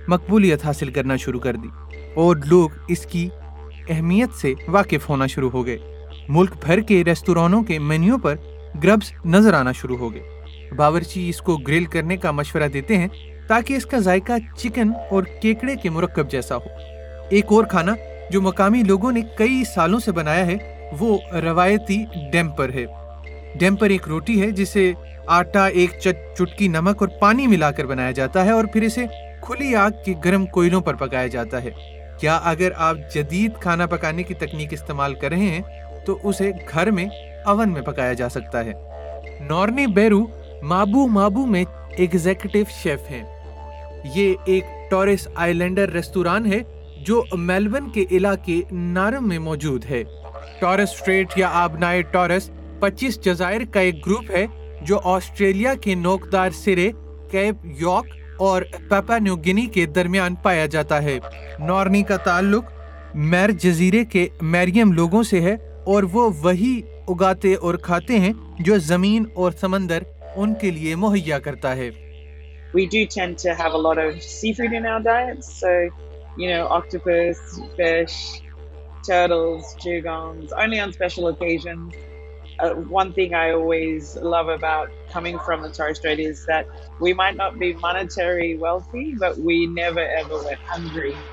مقبولیت 0.07 0.65
حاصل 0.65 0.91
کرنا 0.91 1.15
شروع 1.15 1.39
کر 1.39 1.55
دی۔ 1.55 1.67
اور 2.15 2.35
لوگ 2.45 2.69
اس 2.87 3.05
کی 3.05 3.29
اہمیت 3.89 4.33
سے 4.33 4.53
واقف 4.67 5.09
ہونا 5.09 5.25
شروع 5.25 5.49
ہو 5.49 5.65
گئے۔ 5.65 5.77
ملک 6.29 6.51
بھر 6.65 6.79
کے 6.79 7.03
ریستورانوں 7.03 7.63
کے 7.63 7.79
مینیو 7.79 8.17
پر 8.17 8.35
گربس 8.83 9.25
نظر 9.25 9.53
آنا 9.53 9.71
شروع 9.71 9.97
ہو 9.97 10.13
گئے۔ 10.13 10.23
باورچی 10.75 11.29
اس 11.29 11.41
کو 11.41 11.57
گرل 11.57 11.85
کرنے 11.85 12.17
کا 12.17 12.31
مشورہ 12.31 12.67
دیتے 12.67 12.97
ہیں 12.97 13.07
تاکہ 13.47 13.73
اس 13.73 13.85
کا 13.85 13.99
ذائقہ 13.99 14.33
چکن 14.57 14.91
اور 15.11 15.23
کیکڑے 15.23 15.75
کے 15.75 15.89
مرکب 15.89 16.31
جیسا 16.31 16.55
ہو۔ 16.55 16.67
ایک 17.29 17.45
اور 17.47 17.63
کھانا 17.63 17.95
جو 18.31 18.41
مقامی 18.41 18.83
لوگوں 18.83 19.11
نے 19.11 19.21
کئی 19.37 19.63
سالوں 19.75 19.99
سے 19.99 20.11
بنایا 20.11 20.45
ہے، 20.45 20.89
وہ 20.99 21.17
روایتی 21.33 22.05
ڈیمپر 22.31 22.69
ہے۔ 22.73 22.85
ڈیمپر 23.55 23.89
ایک 23.89 24.07
روٹی 24.07 24.41
ہے 24.41 24.51
جسے 24.51 24.93
آٹا، 25.27 25.65
ایک 25.65 25.89
چٹکی، 26.03 26.67
نمک 26.67 26.95
اور 26.99 27.09
پانی 27.19 27.47
ملا 27.47 27.71
کر 27.71 27.85
بنایا 27.85 28.11
جاتا 28.11 28.45
ہے 28.45 28.51
اور 28.51 28.65
پھر 28.73 28.81
اسے 28.81 29.05
کھلی 29.41 29.75
آگ 29.75 29.91
کے 30.05 30.13
گرم 30.25 30.45
کوئلوں 30.45 30.81
پر 30.81 30.93
پکایا 30.93 31.27
جاتا 31.27 31.63
ہے۔ 31.63 31.96
کیا 32.19 32.39
اگر 32.43 32.71
آپ 32.75 32.97
جدید 33.15 33.51
کھانا 33.59 33.85
پکانے 33.85 34.23
کی 34.23 34.33
تکنیک 34.33 34.73
استعمال 34.73 35.13
کر 35.13 35.29
رہے 35.29 35.37
ہیں، 35.37 35.61
تو 36.05 36.17
اسے 36.23 36.51
گھر 36.73 36.91
میں 36.91 37.05
اون 37.45 37.73
میں 37.73 37.81
پکایا 37.81 38.13
جا 38.13 38.29
سکتا 38.29 38.65
ہے۔ 38.65 38.73
نورنی 39.39 39.87
بیرو 39.87 40.25
مابو 40.63 41.07
مابو 41.07 41.45
میں 41.45 41.63
ایگزیکٹو 41.97 42.59
شیف 42.83 43.11
ہیں۔ 43.11 43.23
یہ 44.15 44.33
ایک 44.45 44.63
ٹورس 44.89 45.27
آئی 45.35 45.53
لینڈر 45.53 45.89
ریستوران 45.89 46.53
ہے 46.53 46.59
جو 47.05 47.23
میلبن 47.33 47.89
کے 47.89 48.05
علاقے 48.11 48.61
نارم 48.71 49.27
میں 49.27 49.39
موجود 49.39 49.85
ہے۔ 49.85 50.03
ٹورس 50.59 50.93
اسٹریٹ 50.93 51.27
یا 51.35 51.49
آبنائے 51.53 52.01
ٹورس 52.01 52.49
پچیس 52.79 53.19
جزائر 53.21 53.61
کا 53.71 53.79
ایک 53.79 54.05
گروپ 54.05 54.31
ہے 54.31 54.45
جو 54.81 54.99
آسٹریلیا 55.03 55.73
کے 55.73 55.95
نوکدار 55.95 56.49
سرے 56.49 56.91
کیپ 57.31 57.55
یارک 57.63 58.05
اور 58.39 58.61
پیپا 58.89 59.17
نیو 59.17 59.35
گنی 59.45 59.65
کے 59.73 59.85
درمیان 59.95 60.35
پایا 60.41 60.65
جاتا 60.65 61.01
ہے 61.03 61.17
نورنی 61.59 62.01
کا 62.03 62.17
تعلق 62.23 62.71
میر 63.13 63.51
جزیرے 63.61 64.03
کے 64.05 64.27
میریم 64.41 64.91
لوگوں 64.93 65.23
سے 65.23 65.41
ہے 65.41 65.55
اور 65.93 66.03
وہ 66.13 66.29
وہی 66.41 66.81
اگاتے 67.07 67.53
اور 67.55 67.75
کھاتے 67.83 68.19
ہیں 68.19 68.33
جو 68.59 68.77
زمین 68.77 69.25
اور 69.35 69.51
سمندر 69.59 70.03
ان 70.35 70.53
کے 70.61 70.71
لیے 70.71 70.95
مہیا 70.95 71.39
کرتا 71.39 71.75
ہے 71.75 71.89
We 72.73 72.85
do 72.87 72.99
tend 73.07 73.37
to 73.39 73.53
have 73.53 73.73
a 73.73 73.79
lot 73.79 73.97
of 73.97 74.21
seafood 74.23 74.73
in 74.73 74.85
our 74.85 74.99
diets, 75.01 75.47
so 75.59 75.69
you 76.37 76.49
know, 76.49 76.67
octopus, 76.69 77.39
fish, 77.77 78.17
turtles, 79.03 79.71
dugongs, 79.75 80.51
only 80.53 80.79
on 80.79 80.91
special 80.91 81.29
occasions. 81.29 81.93
Uh, 82.59 82.71
one 82.71 83.13
thing 83.13 83.33
I 83.35 83.51
always 83.51 84.15
love 84.15 84.47
about 84.47 84.89
coming 85.11 85.39
from 85.39 85.61
the 85.61 85.69
Torres 85.69 85.97
Strait 85.97 86.19
is 86.19 86.45
that 86.47 86.67
we 86.99 87.13
might 87.13 87.35
not 87.35 87.59
be 87.59 87.73
monetary 87.73 88.57
wealthy, 88.57 89.15
but 89.17 89.37
we 89.37 89.67
never 89.67 89.99
ever 89.99 90.37
went 90.43 90.59
hungry 90.67 91.23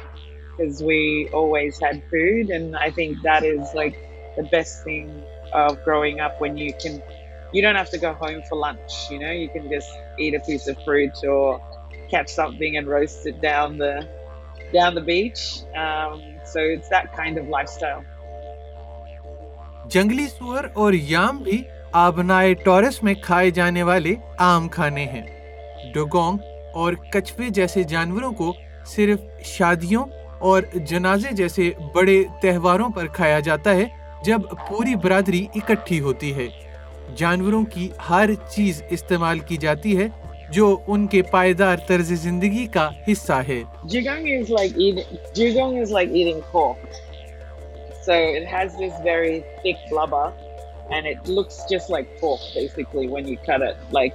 because 0.57 0.83
we 0.83 1.28
always 1.33 1.78
had 1.81 2.02
food, 2.11 2.50
and 2.50 2.76
I 2.76 2.90
think 2.90 3.23
that 3.23 3.45
is 3.45 3.69
like 3.75 3.95
the 4.37 4.45
best 4.45 4.85
thing 4.85 5.25
of 5.52 5.83
growing 5.85 6.21
up 6.21 6.40
when 6.40 6.57
you 6.57 6.73
can 6.81 7.02
you 7.52 7.62
don't 7.62 7.76
have 7.76 7.90
to 7.90 7.99
go 7.99 8.12
home 8.12 8.43
for 8.49 8.57
lunch 8.59 9.09
you 9.11 9.19
know 9.19 9.31
you 9.31 9.49
can 9.49 9.71
just 9.71 9.88
eat 10.19 10.35
a 10.35 10.40
piece 10.40 10.66
of 10.66 10.76
fruit 10.85 11.12
or 11.25 11.61
catch 12.11 12.28
something 12.28 12.76
and 12.76 12.88
roast 12.88 13.25
it 13.26 13.40
down 13.40 13.78
the 13.78 14.09
down 14.73 14.95
the 14.95 15.00
beach 15.00 15.62
um, 15.76 16.21
so 16.45 16.61
it's 16.61 16.88
that 16.88 17.12
kind 17.12 17.38
of 17.38 17.49
lifestyle 17.49 18.04
جنگلی 19.86 20.26
سور 20.26 20.64
اور 20.74 20.92
یام 20.92 21.36
بھی 21.36 21.62
آبنائے 21.92 22.54
tours 22.54 23.02
میں 23.02 23.14
کھائے 23.14 23.50
جانے 23.50 23.82
والے 23.82 24.14
عام 24.38 24.68
کھانے 24.68 25.04
ہیں۔ 25.04 25.22
ڈوگونگ 25.94 26.38
اور 26.74 26.92
کچھوے 26.92 27.48
جیسے 27.48 27.82
جانوروں 27.82 28.32
کو 28.32 28.52
صرف 28.86 29.20
شادیوں 29.44 30.04
اور 30.38 30.62
جنازے 30.74 31.32
جیسے 31.32 31.70
بڑے 31.94 32.24
تہواروں 32.42 32.88
پر 32.88 33.06
کھایا 33.06 33.40
جاتا 33.40 33.74
ہے 33.74 33.84
جب 34.24 34.40
پوری 34.68 34.94
برادری 34.94 35.46
اکٹھی 35.54 36.00
ہوتی 36.00 36.34
ہے۔ 36.34 36.48
جانوروں 37.16 37.64
کی 37.64 37.88
ہر 38.10 38.30
چیز 38.50 38.82
استعمال 38.90 39.38
کی 39.38 39.56
جاتی 39.56 39.98
ہے، 39.98 40.08
جو 40.52 40.78
ان 40.86 41.06
کے 41.06 41.22
پائیدار 41.22 41.76
طرز 41.88 42.12
زندگی 42.12 42.66
کا 42.66 42.90
حصہ 43.12 43.42
ہے۔ 43.48 43.62
So 48.04 48.12
it 48.12 48.46
has 48.46 48.76
this 48.76 48.92
very 49.02 49.44
thick 49.62 49.76
blubber 49.88 50.32
and 50.90 51.06
it 51.06 51.26
looks 51.26 51.64
just 51.70 51.88
like 51.88 52.20
pork 52.20 52.40
basically 52.54 53.08
when 53.08 53.26
you 53.26 53.38
cut 53.38 53.62
it, 53.62 53.76
like 53.90 54.14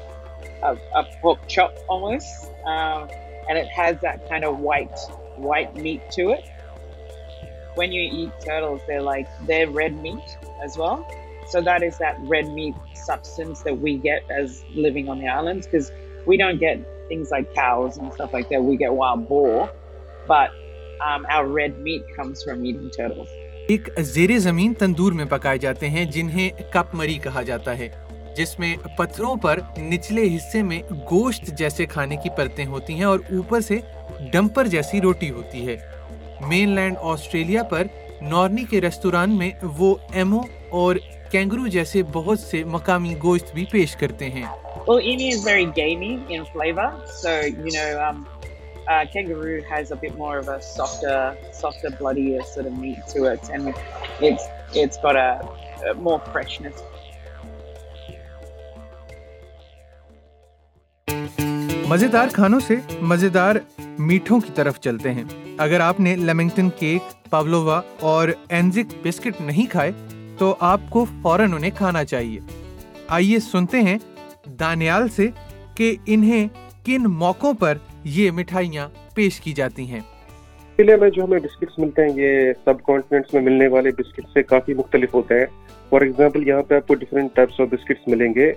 a, 0.61 0.77
a 0.93 1.03
pork 1.21 1.39
chop 1.47 1.75
almost. 1.87 2.51
Um, 2.65 3.09
and 3.49 3.57
it 3.57 3.67
has 3.69 3.99
that 4.01 4.29
kind 4.29 4.45
of 4.45 4.59
white 4.59 4.95
white 5.37 5.75
meat 5.75 6.01
to 6.11 6.29
it. 6.29 6.47
When 7.73 7.91
you 7.91 8.01
eat 8.01 8.31
turtles, 8.45 8.81
they're 8.87 9.01
like 9.01 9.27
they're 9.47 9.69
red 9.69 9.99
meat 10.01 10.37
as 10.63 10.77
well. 10.77 11.07
So 11.47 11.61
that 11.61 11.81
is 11.81 11.97
that 11.97 12.15
red 12.19 12.47
meat 12.49 12.75
substance 12.93 13.63
that 13.63 13.79
we 13.79 13.97
get 13.97 14.21
as 14.29 14.63
living 14.75 15.09
on 15.09 15.17
the 15.17 15.27
islands 15.27 15.65
because 15.65 15.91
we 16.27 16.37
don't 16.37 16.59
get 16.59 16.79
things 17.07 17.31
like 17.31 17.51
cows 17.55 17.97
and 17.97 18.13
stuff 18.13 18.33
like 18.33 18.49
that. 18.49 18.63
We 18.63 18.77
get 18.77 18.93
wild 18.93 19.27
boar, 19.27 19.71
but 20.27 20.51
um, 21.03 21.25
our 21.27 21.47
red 21.47 21.79
meat 21.79 22.03
comes 22.15 22.43
from 22.43 22.63
eating 22.63 22.91
turtles. 22.91 23.29
ایک 23.69 23.89
زیر 23.99 24.37
زمین 24.37 24.73
تندور 24.73 25.11
میں 25.11 25.25
پکائے 25.25 25.57
جاتے 25.57 25.89
ہیں 25.89 26.05
جنہیں 26.05 26.49
cup 26.73 26.95
مری 26.95 27.13
کہا 27.13 27.41
جاتا 27.41 27.77
ہے 27.77 27.89
جس 28.37 28.59
میں 28.59 28.75
پتھروں 28.97 29.35
پر 29.35 29.59
نچلے 29.77 30.35
حصے 30.35 30.63
میں 30.63 30.81
گوشت 31.11 31.45
جیسے 31.45 31.85
کھانے 31.85 32.15
کی 32.15 32.29
پرتیں 32.29 32.65
ہوتی 32.65 32.93
ہیں 32.93 33.03
اور 33.03 33.19
اوپر 33.19 33.61
سے 33.61 33.79
ڈمپر 34.31 34.67
جیسی 34.67 35.01
روٹی 35.01 35.29
ہوتی 35.29 35.67
ہے۔ 35.67 35.77
مین 36.47 36.69
لینڈ 36.69 36.97
آسٹریلیا 37.01 37.63
پر 37.63 37.87
نورنی 38.21 38.63
کے 38.69 38.81
ریستوران 38.81 39.37
میں 39.37 39.51
وہ 39.77 39.95
ایمو 40.13 40.41
اور 40.69 40.95
کینگرو 41.31 41.67
جیسے 41.67 42.03
بہت 42.03 42.39
سے 42.39 42.63
مقامی 42.63 43.15
گوشت 43.23 43.53
بھی 43.53 43.65
پیش 43.71 43.95
کرتے 43.95 44.29
ہیں۔ 44.29 44.45
Well, 44.87 45.01
emu 45.05 45.29
is 45.29 45.45
very 45.47 45.67
gamey 45.79 46.13
in 46.29 46.43
flavor, 46.53 46.89
so 47.23 47.31
you 47.45 47.73
know, 47.75 47.89
um, 48.09 48.23
uh, 48.89 49.05
kangaroo 49.05 49.61
has 49.63 49.91
a 49.91 49.95
bit 49.95 50.17
more 50.17 50.37
of 50.39 50.47
a 50.47 50.61
softer, 50.61 51.37
softer, 51.53 51.91
bloodier 51.91 52.41
sort 52.43 52.65
of 52.65 52.77
meat 52.77 52.97
to 53.09 53.25
it, 53.25 53.49
and 53.53 53.73
it's 54.21 54.45
it's 54.73 54.97
got 54.97 55.15
a, 55.15 55.29
a 55.89 55.93
more 55.95 56.21
freshness. 56.33 56.81
مزیدار 61.87 62.27
کھانوں 62.33 62.59
سے 62.59 62.75
مزیدار 63.01 63.55
میٹھوں 63.99 64.39
کی 64.39 64.51
طرف 64.55 64.79
چلتے 64.79 65.11
ہیں 65.13 65.23
اگر 65.57 65.79
آپ 65.79 65.99
نے 65.99 66.15
لیمنگٹن 66.15 66.69
کیک 66.79 67.13
پاولووا 67.29 67.81
اور 68.09 68.29
اینزک 68.49 68.93
بسکٹ 69.03 69.41
نہیں 69.41 69.71
کھائے 69.71 69.91
تو 70.37 70.53
آپ 70.59 70.81
کو 70.89 71.05
فوراً 71.21 71.53
انہیں 71.53 71.71
کھانا 71.77 72.03
چاہیے 72.05 72.39
آئیے 73.17 73.39
سنتے 73.39 73.81
ہیں 73.81 73.97
دانیال 74.59 75.09
سے 75.15 75.27
کہ 75.75 75.95
انہیں 76.05 76.47
کن 76.85 77.03
موقعوں 77.03 77.53
پر 77.53 77.77
یہ 78.03 78.31
مٹھائیاں 78.31 78.87
پیش 79.15 79.39
کی 79.41 79.53
جاتی 79.53 79.83
ہیں۔ 79.83 79.99
آسٹریلیا 79.99 80.95
میں 80.97 81.09
جو 81.09 81.23
ہمیں 81.23 81.39
بسکٹس 81.39 81.79
ملتے 81.79 82.01
ہیں، 82.01 82.09
یہ 82.15 82.53
سب 82.65 82.81
کانٹیننٹس 82.83 83.33
میں 83.33 83.41
ملنے 83.41 83.67
والے 83.67 83.91
بسکٹ 83.97 84.27
سے 84.33 84.43
کافی 84.43 84.73
مختلف 84.73 85.13
ہوتے 85.13 85.39
ہیں۔ 85.39 85.45
فار 85.89 86.01
ایگزامپل 86.01 86.47
یہاں 86.47 86.61
پہ 86.61 86.75
آپ 86.75 86.87
کو 86.87 86.95
ڈفرینٹ 86.95 87.35
ٹائپس 87.35 87.59
آف 87.59 87.67
بسکٹس 87.71 88.07
ملیں 88.07 88.33
گے 88.33 88.51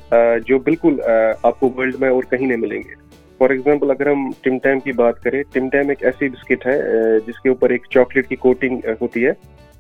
جو 0.47 0.59
بالکل 0.59 1.01
آپ 1.43 1.61
کو 1.61 1.71
ورلڈ 1.77 1.97
میں 2.01 2.09
اور 2.09 2.23
کہیں 2.31 2.47
نہیں 2.47 2.59
ملیں 2.59 2.79
گے۔ 2.79 2.95
فار 3.39 3.51
ایگزامپل 3.51 3.91
اگر 3.91 4.11
ہم 4.11 4.31
ٹم 4.43 4.59
ٹائم 4.59 4.81
کی 4.81 4.93
بات 4.93 5.23
کریں 5.23 5.43
ٹم 5.53 5.69
ٹائم 5.69 5.89
ایک 5.89 6.05
ایسی 6.05 6.29
بسکٹ 6.29 6.67
ہے 6.67 6.79
جس 7.27 7.41
کے 7.41 7.49
اوپر 7.49 7.71
ایک 7.71 7.87
چاکلیٹ 7.91 8.29
کی 8.29 8.37
کوٹنگ 8.37 8.81
ہوتی 9.01 9.25
ہے 9.25 9.31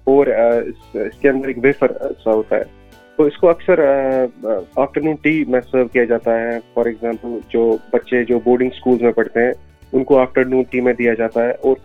اور 0.04 0.26
اس 0.26 1.20
کے 1.20 1.28
اندر 1.28 1.48
ایک 1.48 1.58
ویفر 1.62 1.92
سا 2.24 2.32
ہوتا 2.32 2.56
ہے۔ 2.56 2.81
تو 3.16 3.24
اس 3.24 3.36
کو 3.36 3.48
اکثر 3.50 3.80
آفٹرنون 4.76 5.14
ٹی 5.22 5.44
میں 5.48 5.60
سرو 5.70 5.88
کیا 5.88 6.04
جاتا 6.04 6.40
ہے۔ 6.40 6.58
فار 6.74 6.86
ایگزامپل 6.86 7.38
جو 7.48 7.76
بچے 7.92 8.24
جو 8.24 8.38
بورڈنگ 8.44 8.70
اسکول 8.72 8.98
میں 9.00 9.12
پڑھتے 9.12 9.40
ہیں، 9.40 9.52
ان 9.92 10.04
کو 10.04 10.18
آفٹر 10.18 10.44
نون 10.44 10.62
ٹی 10.70 10.80
میں 10.80 10.92
دیا 10.92 11.14
جاتا 11.14 11.44
ہے۔ 11.44 11.50
اور 11.50 11.76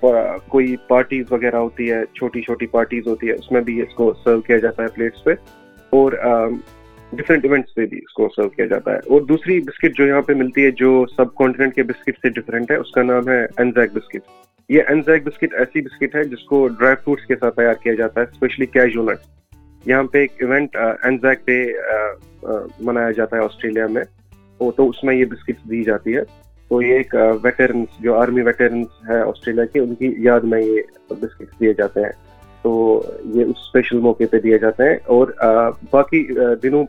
کوئی 0.47 0.75
پارٹیز 0.87 1.31
وغیرہ 1.31 1.55
ہوتی 1.55 1.91
ہے، 1.91 2.05
چھوٹی 2.15 2.41
چھوٹی 2.41 2.65
پارٹیز 2.65 3.07
ہوتی 3.07 3.27
ہے، 3.27 3.33
اس 3.33 3.51
میں 3.51 3.61
بھی 3.61 3.81
اس 3.81 3.93
کو 3.93 4.13
سرو 4.23 4.41
کیا 4.41 4.57
جاتا 4.57 4.83
ہے 4.83 4.87
پلیٹس 4.87 5.23
پہ۔ 5.23 5.31
اور 5.89 6.11
ڈفرینٹ 7.13 7.45
ایونٹس 7.45 7.75
پہ 7.75 7.85
بھی 7.85 7.97
اس 7.97 8.13
کو 8.13 8.27
سرو 8.35 8.49
کیا 8.49 8.65
جاتا 8.65 8.91
ہے۔ 8.91 8.97
اور 8.97 9.21
دوسری 9.21 9.59
بسکٹ 9.59 9.97
جو 9.97 10.07
یہاں 10.07 10.21
پہ 10.21 10.33
ملتی 10.33 10.65
ہے، 10.65 10.71
جو 10.71 11.05
سب 11.17 11.35
کانٹیننٹ 11.35 11.73
کے 11.73 11.83
بسکٹ 11.83 12.17
سے 12.21 12.29
ڈفرینٹ 12.29 12.71
ہے، 12.71 12.75
اس 12.75 12.91
کا 12.91 13.03
نام 13.03 13.29
ہے 13.29 13.45
انزیک 13.57 13.91
بسکٹ 13.93 14.21
یہ 14.69 14.81
انزیک 14.89 15.23
بسکٹ 15.23 15.53
ایسی 15.53 15.81
بسکٹ 15.81 16.15
ہے 16.15 16.23
جس 16.23 16.43
کو 16.43 16.67
ڈرائی 16.67 16.95
فروٹس 16.95 17.25
کے 17.25 17.35
ساتھ 17.35 17.55
تیار 17.55 17.73
کیا 17.73 17.93
جاتا 17.93 18.21
ہے 18.21 18.25
اسپیشلی 18.31 18.65
کیجو 18.65 19.03
نٹ 19.03 19.17
یہاں 19.87 20.03
پہ 20.03 20.17
ایک 20.17 20.31
ایونٹ 20.39 20.77
انزیک 21.03 21.47
ڈے 21.47 21.65
منایا 22.79 23.11
جاتا 23.11 23.37
ہے 23.37 23.41
آسٹریلیا 23.41 23.87
میں۔ 23.87 24.03
تو 24.57 24.89
اس 24.89 25.03
میں 25.03 25.15
یہ 25.15 25.25
بسکٹ 25.25 25.69
دی 25.69 25.83
جاتی 25.83 26.15
ہے۔ 26.15 26.21
تو 26.69 26.81
یہ 26.81 26.93
ایک 26.93 27.15
ویٹرنس 27.43 27.87
جو 27.99 28.15
آرمی 28.15 28.41
ویٹرنس 28.41 28.87
ہے 29.09 29.21
آسٹریلیا 29.21 29.65
کے، 29.65 29.79
ان 29.79 29.95
کی 29.95 30.15
یاد 30.17 30.39
میں 30.39 30.61
یہ 30.61 30.81
بسکٹ 31.09 31.59
دیے 31.59 31.73
جاتے 31.73 31.99
ہیں۔ 31.99 32.11
تو 32.61 33.03
یہ 33.25 33.43
اس 33.43 33.55
اسپیشل 33.57 33.97
موقع 33.97 34.23
پہ 34.31 34.39
دیے 34.39 34.57
جاتے 34.57 34.83
ہیں۔ 34.83 34.95
اور 35.05 35.27
باقی 35.91 36.27
دنوں 36.63 36.85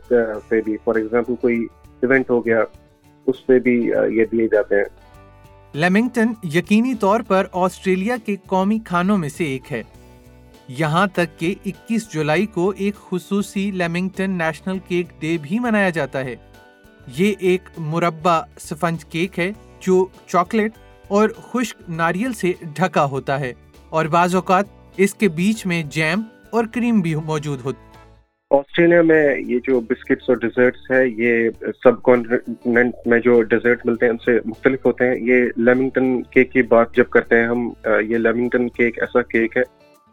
پہ 0.49 0.61
بھی 0.61 0.77
فار 0.83 0.95
ایگزامپل 0.95 1.35
کوئی 1.35 1.67
ایونٹ 2.01 2.29
ہو 2.29 2.45
گیا، 2.45 2.63
اس 3.27 3.45
پہ 3.45 3.59
بھی 3.59 3.91
یہ 4.09 4.25
دیے 4.31 4.47
جاتے 4.47 4.75
ہیں۔ 4.75 4.85
لیمنگٹن 5.73 6.27
یقینی 6.53 6.93
طور 6.93 7.19
پر 7.27 7.43
آسٹریلیا 7.51 8.15
کے 8.25 8.35
قومی 8.45 8.79
کھانوں 8.85 9.17
میں 9.17 9.29
سے 9.29 9.43
ایک 9.43 9.71
ہے۔ 9.71 9.83
یہاں 10.77 11.05
تک 11.13 11.39
کہ 11.39 11.53
اکیس 11.65 12.07
جولائی 12.13 12.45
کو 12.45 12.69
ایک 12.77 12.95
خصوصی 13.09 13.69
لیمنگٹن 13.71 14.31
نیشنل 14.31 14.77
کیک 14.87 15.07
ڈے 15.19 15.35
بھی 15.41 15.59
منایا 15.59 15.89
جاتا 15.89 16.23
ہے۔ 16.25 16.35
یہ 17.17 17.33
ایک 17.39 17.69
مربع 17.77 18.39
سفنج 18.59 19.05
کیک 19.05 19.39
ہے 19.39 19.51
جو 19.79 20.05
چاکلیٹ 20.27 20.71
اور 21.07 21.29
خشک 21.41 21.89
ناریل 21.89 22.33
سے 22.33 22.51
ڈھکا 22.75 23.05
ہوتا 23.05 23.39
ہے 23.39 23.53
اور 23.89 24.05
بعض 24.05 24.35
اوقات 24.35 24.65
اس 24.97 25.13
کے 25.13 25.27
بیچ 25.27 25.65
میں 25.65 25.81
جیم 25.91 26.21
اور 26.49 26.65
کریم 26.73 27.01
بھی 27.01 27.15
موجود 27.15 27.61
ہوتی 27.63 27.87
آسٹریلیا 28.51 29.01
میں 29.01 29.23
یہ 29.39 29.59
جو 29.67 29.79
بسکٹس 29.79 30.29
اور 30.29 30.37
ڈیزرٹس 30.37 30.91
ہے، 30.91 31.01
یہ 31.07 31.49
سب 31.83 32.01
کانٹیننٹ 32.03 32.95
میں 33.05 33.19
جو 33.19 33.41
ڈیزرٹ 33.41 33.85
ملتے 33.85 34.05
ہیں، 34.05 34.11
ان 34.11 34.17
سے 34.17 34.39
مختلف 34.45 34.85
ہوتے 34.85 35.07
ہیں۔ 35.07 35.15
یہ 35.21 35.45
لیمنگٹن 35.57 36.21
کیک 36.23 36.51
کی 36.51 36.61
بات 36.61 36.95
جب 36.95 37.09
کرتے 37.09 37.39
ہیں 37.39 37.47
ہم 37.47 37.69
یہ 37.85 38.17
لیمنگٹن 38.17 38.69
کیک 38.69 38.99
ایسا 38.99 39.21
کیک 39.21 39.57
ہے 39.57 39.63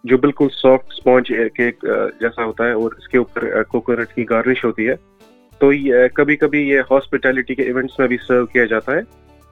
جو 0.09 0.17
بالکل 0.19 0.49
سافٹ 0.53 0.93
اسپونج 0.93 1.33
کیک 1.55 1.85
جیسا 2.21 2.45
ہوتا 2.45 2.65
ہے 2.65 2.73
اور 2.73 2.93
اس 2.99 3.09
کے 3.09 3.19
اوپر 3.19 3.63
کوکونٹ 3.63 4.13
کی 4.15 4.29
گارنش 4.31 4.65
ہوتی 4.65 4.89
ہے، 4.89 4.95
تو 5.61 5.71
کبھی 6.15 6.37
کبھی 6.37 6.61
یہ 6.69 6.81
ہاسپٹیلٹی 6.91 7.55
کے 7.55 7.63
ایونٹس 7.63 7.99
میں 7.99 8.09
بھی 8.09 8.17
سرو 8.27 8.47
کیا 8.47 8.65
جاتا 8.65 8.93
ہے 8.93 9.01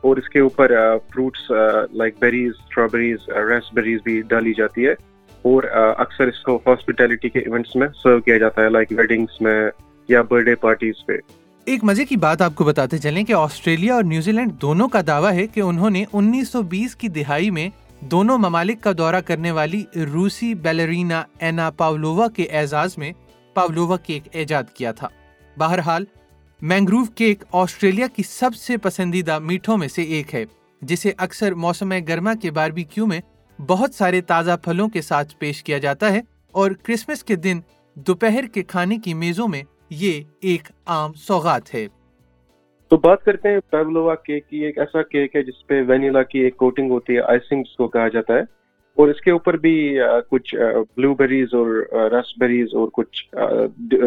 اور 0.05 0.17
اس 0.17 0.29
کے 0.29 0.41
اوپر 0.41 0.73
fruits 1.11 1.51
like 1.93 2.15
berries 2.19 2.53
strawberries 2.59 3.29
raspberries 3.49 4.01
بھی 4.05 4.21
ڈالی 4.29 4.53
جاتی 4.57 4.87
ہے 4.87 4.93
اور 5.45 5.63
اکثر 5.97 6.27
اس 6.27 6.41
کو 6.41 6.57
ہاسپٹیلٹی 6.67 7.29
کے 7.29 7.39
ایونٹس 7.39 7.77
میں 7.77 7.89
سرو 8.03 8.21
کیا 8.21 8.39
جاتا 8.39 8.63
ہے 8.63 8.69
لائک 8.69 8.93
ویڈنگس 8.97 9.41
میں 9.41 9.59
یا 10.09 10.23
برتھ 10.23 10.45
ڈے 10.45 10.55
پارٹیز 10.55 11.05
پہ۔ 11.07 11.17
ایک 11.67 11.85
مزے 11.85 12.05
کی 12.05 12.17
بات 12.17 12.43
آپ 12.43 12.55
کو 12.55 12.65
بتاتے 12.65 12.99
چلیں 12.99 13.23
کہ 13.25 13.33
آسٹریلیا 13.33 13.95
اور 13.95 14.05
نیوزی 14.05 14.33
لینڈ 14.33 14.53
دونوں 14.63 14.89
کا 14.89 15.01
دعویٰ 15.07 15.33
ہے 15.33 15.47
کہ 15.47 15.61
انہوں 15.61 15.91
نے 15.91 16.05
انیس 16.13 16.49
سو 16.49 16.63
بیس 16.63 16.97
کی 16.97 17.09
دہائی 17.09 17.51
میں 17.51 17.69
دونوں 18.11 18.39
ممالک 18.39 18.81
کا 18.81 18.93
دورہ 18.99 19.21
کرنے 19.21 19.51
والی 19.51 19.85
روسی 20.15 20.55
بیلرینا 20.55 21.25
اینا 21.39 21.71
پاولووا 21.71 22.29
کے 22.29 22.43
اعزاز 22.43 22.99
میں 22.99 23.13
پاولووا 23.55 23.97
کیک 23.97 24.23
ایجاد 24.33 24.63
کیا 24.75 24.93
تھا۔ 24.93 25.09
بہرحال، 25.59 26.05
مینگروو 26.63 27.05
کیک 27.05 27.45
آسٹریلیا 27.53 28.07
کی 28.07 28.23
سب 28.23 28.55
سے 28.55 28.77
پسندیدہ 28.77 29.39
میٹھوں 29.39 29.77
میں 29.77 29.89
سے 29.89 30.03
ایک 30.03 30.35
ہے، 30.35 30.45
جسے 30.83 31.13
اکثر 31.17 31.55
موسم 31.55 31.93
گرما 32.09 32.35
کے 32.35 32.51
باربی 32.51 32.83
کیو 32.83 33.07
میں 33.07 33.21
بہت 33.61 33.95
سارے 33.95 34.21
تازہ 34.21 34.57
پھلوں 34.65 34.89
کے 34.89 35.03
ساتھ 35.03 35.37
پیش 35.39 35.63
کیا 35.63 35.79
جاتا 35.79 36.13
ہے 36.13 36.21
اور 36.53 36.71
کرسمس 36.71 37.25
کے 37.25 37.37
دن 37.37 37.61
دوپہر 37.95 38.47
کے 38.47 38.63
کھانے 38.63 38.99
کی 38.99 39.15
میزوں 39.15 39.49
میں 39.49 39.63
یہ 39.91 40.23
ایک 40.41 40.69
عام 40.87 41.13
سوغات 41.13 41.75
ہے۔ 41.75 41.87
تو 42.95 42.99
بات 43.03 43.23
کرتے 43.25 43.49
ہیں 43.49 43.61
پیولووا 43.71 44.15
کیک 44.15 44.49
کی، 44.49 44.59
ایک 44.65 44.79
ایسا 44.79 45.03
کیک 45.03 45.37
ہے 45.37 45.43
جس 45.43 45.67
پہ 45.67 45.81
وینیلا 45.87 46.23
کی 46.23 46.39
ایک 46.39 46.57
کوٹنگ 46.57 46.91
ہوتی 46.91 47.15
ہے 47.15 47.21
آئسنگ 47.21 47.63
کو 47.79 47.89
کہا 47.89 48.09
جاتا 48.09 48.35
ہے۔ 48.35 48.41
اور 48.97 49.09
اس 49.09 49.21
کے 49.21 49.31
اوپر 49.31 49.57
بھی 49.57 49.99
کچھ 50.31 50.55
بلو 50.97 51.15
بیریز 51.15 51.55
اور 51.55 51.67
رس 52.13 52.33
بیریز 52.41 52.69
اور 52.73 52.89
کچھ 52.93 53.25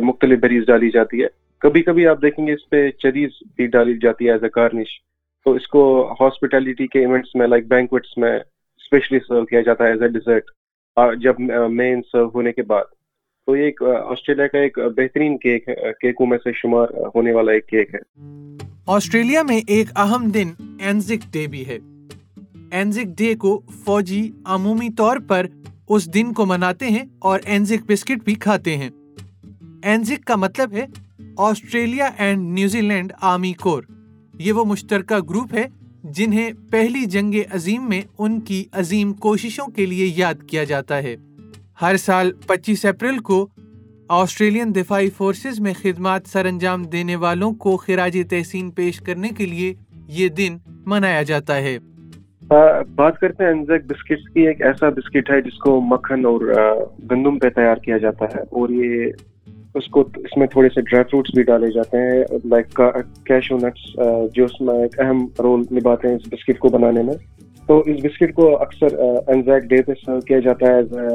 مختلف 0.04 0.40
بیریز 0.40 0.66
ڈالی 0.68 0.90
جاتی 0.92 1.22
ہے۔ 1.24 1.28
کبھی 1.62 1.82
کبھی 1.84 2.08
آپ 2.08 2.22
دیکھیں 2.22 2.48
گے 2.48 2.54
اس 2.54 2.70
پہ 2.70 2.90
چریز 3.04 3.30
بھی 3.56 3.68
ڈالی 3.76 3.98
جاتی 4.02 4.28
ہے 4.28 4.32
ایز 4.32 4.44
اے 4.44 4.50
گارنش 4.56 4.98
تو 5.46 5.54
اس 5.54 5.68
کو 5.68 5.84
ہاسپٹیلٹی 6.22 6.88
کے 6.88 7.00
ایونٹس 7.00 7.36
میں 7.36 7.48
لائک 7.48 7.68
بینکوٹس 7.68 8.18
میں 8.18 8.36
اسپیشلی 8.36 9.20
سرو 9.28 9.46
کیا 9.46 9.62
جاتا 9.62 9.84
ہے 9.84 9.90
ایز 9.90 10.02
اے 10.02 10.08
ڈیزرٹ 10.08 10.52
جب 11.22 11.40
مین 11.72 12.02
سرو 12.12 12.28
ہونے 12.28 12.52
کے 12.52 12.62
بعد۔ 12.64 12.97
تو 13.48 13.56
یہ 13.56 13.64
ایک 13.64 13.84
آسٹریلیا 13.84 14.48
کا 14.48 14.58
ایک 14.58 14.80
بہترین 14.80 15.38
کیک 15.38 15.70
ہے 15.70 15.74
کیکوں 15.74 16.26
میں 16.26 16.38
سے 16.38 16.50
شمار 16.54 16.88
ہونے 17.16 17.34
والا 17.34 17.52
ایک 17.52 17.68
کیک 17.68 17.96
ہے۔ 17.96 18.00
آسٹریلیا 18.88 19.44
میں 19.44 19.62
ایک 19.68 19.88
اہم 19.96 20.28
دن 20.28 20.48
اینزک 20.80 21.34
ڈے 21.34 21.48
بھی 21.48 21.68
ہے۔ 21.68 21.78
اینزک 22.72 23.18
ڈے 23.18 23.36
کو 23.36 23.62
فوجی 23.86 24.32
عمومی 24.46 24.90
طور 24.98 25.18
پر 25.28 25.46
اس 25.90 26.14
دن 26.14 26.34
کو 26.34 26.46
مناتے 26.46 26.86
ہیں 26.86 27.04
اور 27.20 27.40
اینزک 27.46 27.92
بسکٹ 27.92 28.24
بھی 28.26 28.36
کھاتے 28.36 28.78
ہیں۔ 28.78 28.90
اینزک 29.84 30.26
کا 30.26 30.36
مطلب 30.36 30.74
ہے 30.74 30.86
Australia 31.38 32.10
and 32.18 32.42
New 32.42 32.82
Zealand 32.82 33.14
army 33.22 33.54
corps. 33.54 33.84
یہ 34.40 34.54
وہ 34.54 34.66
مشترکہ 34.66 35.18
گروپ 35.30 35.54
ہے 35.54 35.68
جنہیں 36.04 36.52
پہلی 36.72 37.06
جنگ 37.06 37.34
عظیم 37.52 37.90
میں 37.90 38.02
ان 38.20 38.40
کی 38.40 38.66
عظیم 38.72 39.14
کوششوں 39.14 39.68
کے 39.68 39.86
لیے 39.86 40.14
یاد 40.16 40.34
کیا 40.48 40.64
جاتا 40.64 41.04
ہے۔ 41.04 41.16
ہر 41.82 41.98
سال 41.98 42.32
پچیس 42.48 42.86
اپریل 42.86 43.18
کو 43.20 43.48
آسٹریلین 44.10 44.76
دفاعی 44.76 45.10
فورسز 45.10 45.60
میں 45.60 45.74
خدمات 45.82 46.28
سر 46.28 46.46
انجام 46.46 46.84
دینے 46.84 47.16
والوں 47.16 47.54
کو 47.54 47.78
خراج 47.78 48.18
تحسین 48.30 48.72
پیش 48.72 49.00
کرنے 49.00 49.30
کے 49.38 49.46
لیے 49.46 49.74
یہ 50.08 50.30
دن 50.30 50.58
منایا 50.86 51.22
جاتا 51.24 51.56
ہے۔ 51.56 51.78
بات 52.96 53.20
کرتے 53.20 53.44
ہیں 53.44 53.52
انزیک 53.52 53.86
بسکٹ 53.88 54.34
کی، 54.34 54.48
ایک 54.48 54.62
ایسا 54.62 54.90
بسکٹ 54.90 55.32
ہے 55.32 55.42
جس 55.42 55.58
کو 55.60 55.82
مکھن 55.82 56.26
اور 56.26 56.42
گندم 57.12 57.40
پہ 57.40 57.50
تیار 57.50 57.76
کیا 57.76 57.98
جاتا 57.98 58.26
ہے 58.26 58.42
اور 58.42 58.70
یہ 58.70 59.06
اس 59.76 59.88
کو 59.88 60.02
اس 60.16 60.38
میں 60.38 60.48
تھوڑے 60.48 60.70
سے 60.70 60.82
ڈرائی 60.82 61.04
فروٹس 61.04 61.32
بھی 61.36 61.44
ڈالے 61.44 61.72
جاتے 61.72 61.98
ہیں 61.98 62.24
لائک 62.46 62.82
کیشو 63.26 63.58
نٹس 63.58 63.94
جو 64.36 64.46
اس 64.46 64.62
میں 64.62 64.82
ایک 64.84 65.00
اہم 65.00 65.26
رول 65.40 65.62
نبھاتے 65.72 66.08
ہیں 66.08 66.16
اس 66.16 66.28
بسکٹ 66.32 66.60
کو 66.60 66.70
بنانے 66.70 67.04
میں۔ 67.04 67.14
تو 67.68 67.80
اس 67.80 67.98
بسکٹ 68.04 68.34
کو 68.34 68.62
اکثر 68.62 68.98
انزیک 69.28 69.64
ڈے 69.64 69.82
پہ 69.82 69.92
سرو 70.06 70.22
کیا 70.22 70.40
جاتا 70.40 70.66
ہے 70.68 71.08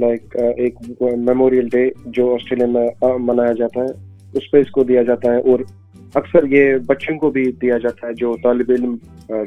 لائک 0.00 0.36
ایک 0.56 0.74
میموریل 1.00 1.68
ڈے 1.68 1.88
جو 2.06 2.32
آسٹریلیا 2.34 2.66
میں 2.66 3.18
منایا 3.18 3.52
جاتا 3.52 3.80
ہے 3.80 4.08
اس 4.34 4.50
پہ 4.50 4.60
اس 4.60 4.70
کو 4.70 4.84
دیا 4.84 5.02
جاتا 5.02 5.32
ہے 5.32 5.36
اور 5.36 5.60
اکثر 6.14 6.44
یہ 6.46 6.76
بچوں 6.86 7.18
کو 7.18 7.30
بھی 7.30 7.44
دیا 7.52 7.78
جاتا 7.78 8.06
ہے 8.06 8.12
جو 8.14 8.34
طالب 8.42 8.70
علم 8.70 8.96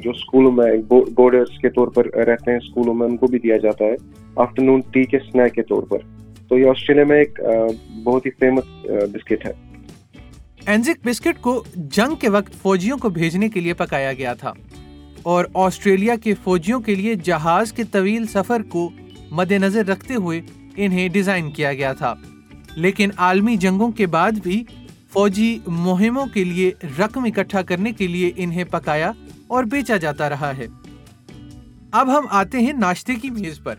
جو 0.02 0.10
اسکولوں 0.10 0.52
میں 0.52 0.72
بورڈرس 0.90 1.58
کے 1.58 1.70
طور 1.70 1.88
پر 1.88 2.14
رہتے 2.26 2.52
ہیں 2.52 2.58
اسکولوں 2.58 2.94
میں 2.94 3.08
ان 3.08 3.18
کو 3.18 3.28
بھی 3.28 3.40
دیا 3.40 3.58
جاتا 3.58 3.86
ہے 3.86 3.96
آفٹر 4.36 4.64
نون 4.64 4.82
ٹی 4.92 5.04
کے 5.04 5.18
اسنیک 5.18 5.54
کے 5.54 5.64
طور 5.64 5.84
پر 5.84 5.98
تو 6.48 6.58
یہ 6.58 6.70
آسٹریلیا 6.70 7.06
میں 7.06 7.18
ایک 7.18 7.40
بہت 8.04 8.26
ہی 8.26 8.32
فیمس 8.32 8.86
بسکٹ 9.14 9.46
ہے 9.46 9.52
اینزک 10.66 11.08
بسکٹ 11.08 11.42
کو 11.42 11.64
جنگ 11.76 12.16
کے 12.16 12.30
وقت 12.30 12.54
فوجیوں 12.62 12.98
کو 12.98 13.10
بھیجنے 13.10 13.50
کے 13.50 13.60
لیے 13.60 13.74
پکایا 13.74 14.14
گیا 14.14 14.34
تھا 14.34 14.54
اور 15.24 15.46
آسٹریلیا 15.54 16.16
کے 16.16 16.34
فوجیوں 16.44 16.80
کے 16.80 16.96
لیے 16.96 17.16
جہاز 17.16 17.74
کے 17.74 17.84
طویل 17.92 18.26
سفر 18.26 18.62
کو 18.70 18.90
مد 19.32 19.52
نظر 19.52 19.86
رکھتے 19.86 20.16
ہوئے 20.16 20.42
انہیں 20.76 21.10
ڈیزائن 21.10 21.52
کیا 21.52 21.74
گیا 21.74 21.94
تھا۔ 21.94 22.14
لیکن 22.76 23.10
عالمی 23.18 23.58
جنگوں 23.58 23.92
کے 23.92 24.08
بعد 24.08 24.32
بھی 24.32 24.64
فوجی 25.12 25.60
مہموں 25.68 26.26
کے 26.26 26.44
لیے 26.44 26.72
رقم 27.00 27.24
اکٹھا 27.24 27.62
کرنے 27.62 27.92
کے 27.92 28.08
لیے 28.08 28.32
انہیں 28.36 28.64
پکایا 28.64 29.12
اور 29.48 29.64
بیچا 29.64 29.98
جاتا 29.98 30.30
رہا 30.30 30.58
ہے۔ 30.58 30.68
اب 31.92 32.20
ہم 32.20 32.26
آتے 32.30 32.60
ہیں 32.60 32.74
ناشتے 32.74 33.16
کی 33.16 33.30
میز 33.30 33.60
پر۔ 33.64 33.76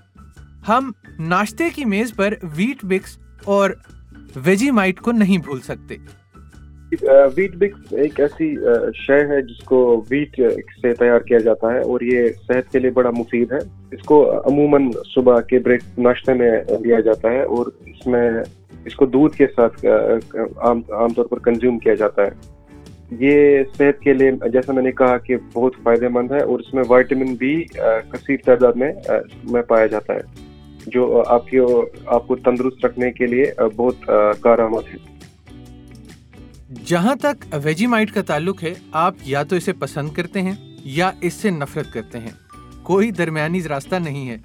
ہم 0.68 0.92
ناشتے 1.18 1.64
کی 1.70 1.84
میز 1.84 2.14
پر 2.14 2.34
ویٹ 2.42 2.84
بکس 2.84 3.18
اور 3.44 3.70
ویجی 4.36 4.70
مائٹ 4.70 5.00
کو 5.00 5.12
نہیں 5.12 5.38
بھول 5.38 5.60
سکتے۔ 5.60 5.96
ویٹ 7.36 7.54
بکس 7.56 7.92
ایک 7.92 8.20
ایسی 8.20 8.54
شے 8.96 9.18
ہے 9.28 9.40
جس 9.42 9.62
کو 9.64 9.80
ویٹ 10.10 10.40
سے 10.82 10.92
تیار 10.92 11.20
کیا 11.20 11.38
جاتا 11.38 11.72
ہے 11.74 11.80
اور 11.80 12.00
یہ 12.00 12.28
صحت 12.46 12.72
کے 12.72 12.78
لیے 12.78 12.90
بڑا 12.90 13.10
مفید 13.10 13.52
ہے۔ 13.52 13.58
اس 13.92 14.02
کو 14.02 14.24
عموماً 14.50 14.90
صبح 15.14 15.40
کے 15.40 15.58
بریک 15.58 15.82
ناشتے 15.98 16.34
میں 16.34 16.50
لیا 16.80 17.00
جاتا 17.00 17.30
ہے 17.30 17.42
اور 17.42 17.66
اس 17.86 18.06
میں 18.06 18.30
اس 18.84 18.94
کو 18.96 19.06
دودھ 19.06 19.36
کے 19.36 19.46
ساتھ 19.56 19.84
عام 19.86 21.12
طور 21.16 21.24
پر 21.24 21.38
کنزیوم 21.38 21.78
کیا 21.78 21.94
جاتا 21.94 22.22
ہے۔ 22.22 22.30
یہ 23.20 23.62
صحت 23.78 24.00
کے 24.00 24.12
لیے، 24.12 24.30
جیسا 24.52 24.72
میں 24.72 24.82
نے 24.82 24.92
کہا 24.92 25.16
کہ 25.18 25.36
بہت 25.52 25.76
فائدہ 25.82 26.08
مند 26.08 26.32
ہے 26.32 26.42
اور 26.42 26.60
اس 26.60 26.72
میں 26.74 26.84
وائٹامن 26.88 27.34
بی 27.34 27.54
کثیر 28.10 28.36
تعداد 28.44 28.76
میں 28.76 28.92
میں 29.44 29.62
پایا 29.62 29.86
جاتا 29.86 30.14
ہے، 30.14 30.20
جو 30.86 31.22
آپ 31.26 31.48
کی 31.48 31.58
آپ 32.06 32.26
کو 32.26 32.36
تندرست 32.36 32.84
رکھنے 32.84 33.10
کے 33.12 33.26
لیے 33.26 33.44
بہت 33.76 34.10
کارآمد 34.40 34.94
ہے۔ 34.94 35.11
جہاں 36.86 37.14
تک 37.14 37.54
ویجی 37.62 37.86
مائٹ 37.86 38.14
کا 38.14 38.22
تعلق 38.22 38.62
ہے، 38.62 38.74
آپ 38.92 39.14
یا 39.22 39.42
تو 39.42 39.56
اسے 39.56 39.72
پسند 39.72 40.10
کرتے 40.10 40.42
ہیں 40.42 40.52
یا 40.84 41.10
اس 41.20 41.34
سے 41.34 41.50
نفرت 41.50 41.92
کرتے 41.92 42.18
ہیں۔ 42.18 42.30
کوئی 42.82 43.10
درمیانی 43.10 43.62
راستہ 43.62 43.94
نہیں 43.94 44.28
ہے۔ 44.28 44.36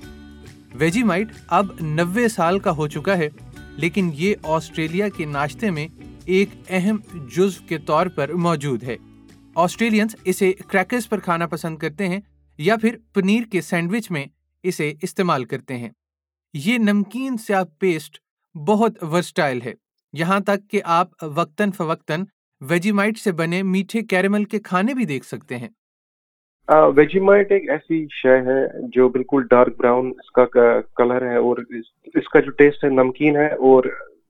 ویجی 0.74 1.04
مائٹ 1.04 1.28
اب 1.48 1.66
نوے 1.82 2.28
سال 2.28 2.60
کا 2.60 2.72
ہو 2.72 2.88
چکا 2.88 3.18
ہے، 3.18 3.30
لیکن 3.76 4.12
یہ 4.14 4.36
آسٹریلیا 4.44 5.10
کے 5.10 5.26
ناشتے 5.26 5.72
میں 5.72 5.88
ایک 6.26 6.50
اہم 6.70 6.98
جزو 7.36 7.64
کے 7.68 7.78
طور 7.78 8.08
پر 8.08 8.34
موجود 8.34 8.84
ہے۔ 8.84 8.98
آسٹریلینس 9.56 10.16
اسے 10.24 10.54
کریکرز 10.54 11.10
پر 11.10 11.20
کھانا 11.20 11.48
پسند 11.48 11.78
کرتے 11.78 12.08
ہیں 12.08 12.20
یا 12.58 12.78
پھر 12.78 12.98
پنیر 13.14 13.44
کے 13.52 13.62
سینڈوچ 13.62 14.12
میں 14.12 14.26
اسے 14.64 14.94
استعمال 15.02 15.46
کرتے 15.46 15.78
ہیں۔ 15.78 15.90
یہ 16.54 16.78
نمکین 16.78 17.38
سیاہ 17.38 17.64
پیسٹ 17.80 18.18
بہت 18.56 19.04
ورسٹائل 19.04 19.62
ہے۔ 19.62 19.74
یہاں 20.14 20.40
تک 20.40 20.70
کہ 20.72 20.82
آپ 20.86 21.08
وقتاً 21.22 21.72
فوقتاً 21.72 22.24
ویجیمائٹ 22.70 23.18
سے 23.18 23.32
بنے 23.32 23.64
میٹھے 23.64 24.02
کیرمل 24.02 24.44
کے 24.44 24.60
کھانے 24.60 24.94
بھی 24.94 25.06
دیکھ 25.06 25.26
سکتے 25.26 25.58
ہیں۔ 25.58 25.68
ویجیمائٹ 26.96 27.52
ایک 27.52 27.70
ایسی 27.70 28.08
شے 28.12 28.38
ہے 28.38 28.88
جو 28.88 29.10
بالکل 29.10 29.44
ڈارک 29.50 29.78
براؤن، 29.78 30.08
اس 30.08 30.32
کا 30.32 30.46
کلر 30.96 31.32
ہے 31.32 31.36
اور 31.36 31.58
اس 32.16 32.28
کا 32.30 32.40
جو 32.40 32.52
ٹیسٹ 32.52 32.84
ہے، 32.84 32.90
نمکین 32.90 33.36
ہے 33.36 33.48
اور 33.48 33.84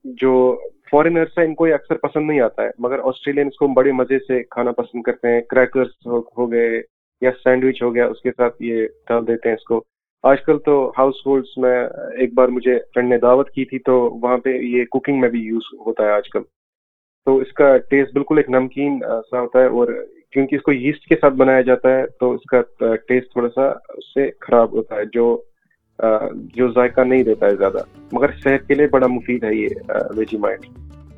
جو 0.04 0.62
فورینرس 0.92 1.38
ہیں، 1.38 1.46
ان 1.46 1.56
کو 1.56 1.68
یہ 1.68 1.74
اکثر 1.74 1.96
پسند 1.96 2.28
نہیں 2.28 2.40
آتا 2.40 2.64
ہے۔ 2.64 2.70
مگر 2.80 3.00
آسٹریلین 3.04 3.48
اس 3.48 3.58
کو 3.58 3.68
بڑے 3.68 3.92
مزے 3.92 4.20
سے 4.20 4.44
کھانا 4.44 4.72
پسند 4.72 5.04
کرتے 5.04 5.28
ہیں۔ 5.28 5.42
کریکرس 5.42 6.08
ہو 6.38 6.52
گئے 6.52 6.82
یا 7.22 7.32
سینڈوچ 7.44 7.82
ہو 7.84 7.96
گیا، 7.96 8.08
اس 8.08 8.22
کے 8.22 8.32
ساتھ 8.38 8.56
یہ 8.60 8.88
ڈال 9.10 9.28
دیتے 9.28 9.50
ہیں 9.50 9.56
اس 9.56 9.64
کو۔ 9.64 9.84
آج 10.24 10.38
کل 10.46 10.58
تو 10.66 10.92
ہاؤس 10.98 11.16
ہولڈس 11.26 11.58
میں 11.58 11.84
ایک 12.18 12.34
بار 12.34 12.48
مجھے 12.48 12.80
فرینڈ 12.94 13.10
نے 13.10 13.18
دعوت 13.18 13.50
کی 13.50 13.66
تھی 13.66 13.80
تو 13.80 14.20
وہاں 14.22 14.38
پہ 14.38 14.50
یہ 14.50 14.86
کوکنگ 14.86 15.20
میں 15.20 15.30
بھی 15.30 15.40
یوز 15.40 15.62
ہوتا 15.74 16.04
ہے 16.04 16.12
آج 16.12 16.30
کل۔ 16.30 16.40
تو 17.26 17.38
اس 17.38 17.54
کا 17.54 17.78
ٹیسٹ 17.78 18.14
بالکل 18.14 18.38
ایک 18.38 18.50
نمکین 18.50 19.00
سا 19.32 19.40
ہوتا 19.40 19.60
ہے 19.60 19.66
اور 19.66 19.88
کیونکہ 20.32 20.56
اس 20.56 20.62
کو 20.62 20.74
یسٹ 20.74 21.06
کے 21.06 21.16
ساتھ 21.22 21.34
بنایا 21.34 21.62
جاتا 21.62 21.90
ہے 21.90 22.04
تو 22.20 22.34
اس 22.34 22.42
کا 22.52 22.62
ٹیسٹ 23.08 23.32
تھوڑا 23.32 23.50
سا 23.56 23.68
اس 23.68 24.14
سے 24.14 24.30
خراب 24.42 24.72
ہوتا 24.72 24.96
ہے 24.96 25.02
جو 25.14 25.42
جو 26.34 26.72
ذائقہ 26.72 27.02
نہیں 27.02 27.24
دیتا 27.24 27.46
ہے 27.46 27.56
زیادہ۔ 27.56 27.78
مگر 28.12 28.28
صحت 28.44 28.68
کے 28.68 28.76
لیے 28.76 28.88
بڑا 28.88 29.08
مفید 29.08 29.44
ہے 29.44 29.56
یہ 29.56 29.68
ویجی 30.16 30.38
مائٹ 30.38 30.60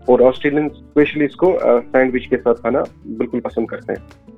اور 0.05 0.19
آسٹریلین 0.19 0.65
اسپیشلی 0.65 1.25
اس 1.25 1.35
کو 1.35 1.59
سینڈوچ 1.91 2.27
کے 2.27 2.37
ساتھ 2.37 2.61
کھانا 2.61 2.79
بالکل 3.17 3.39
پسند 3.39 3.65
کرتے 3.65 3.93
ہیں۔ 3.93 4.31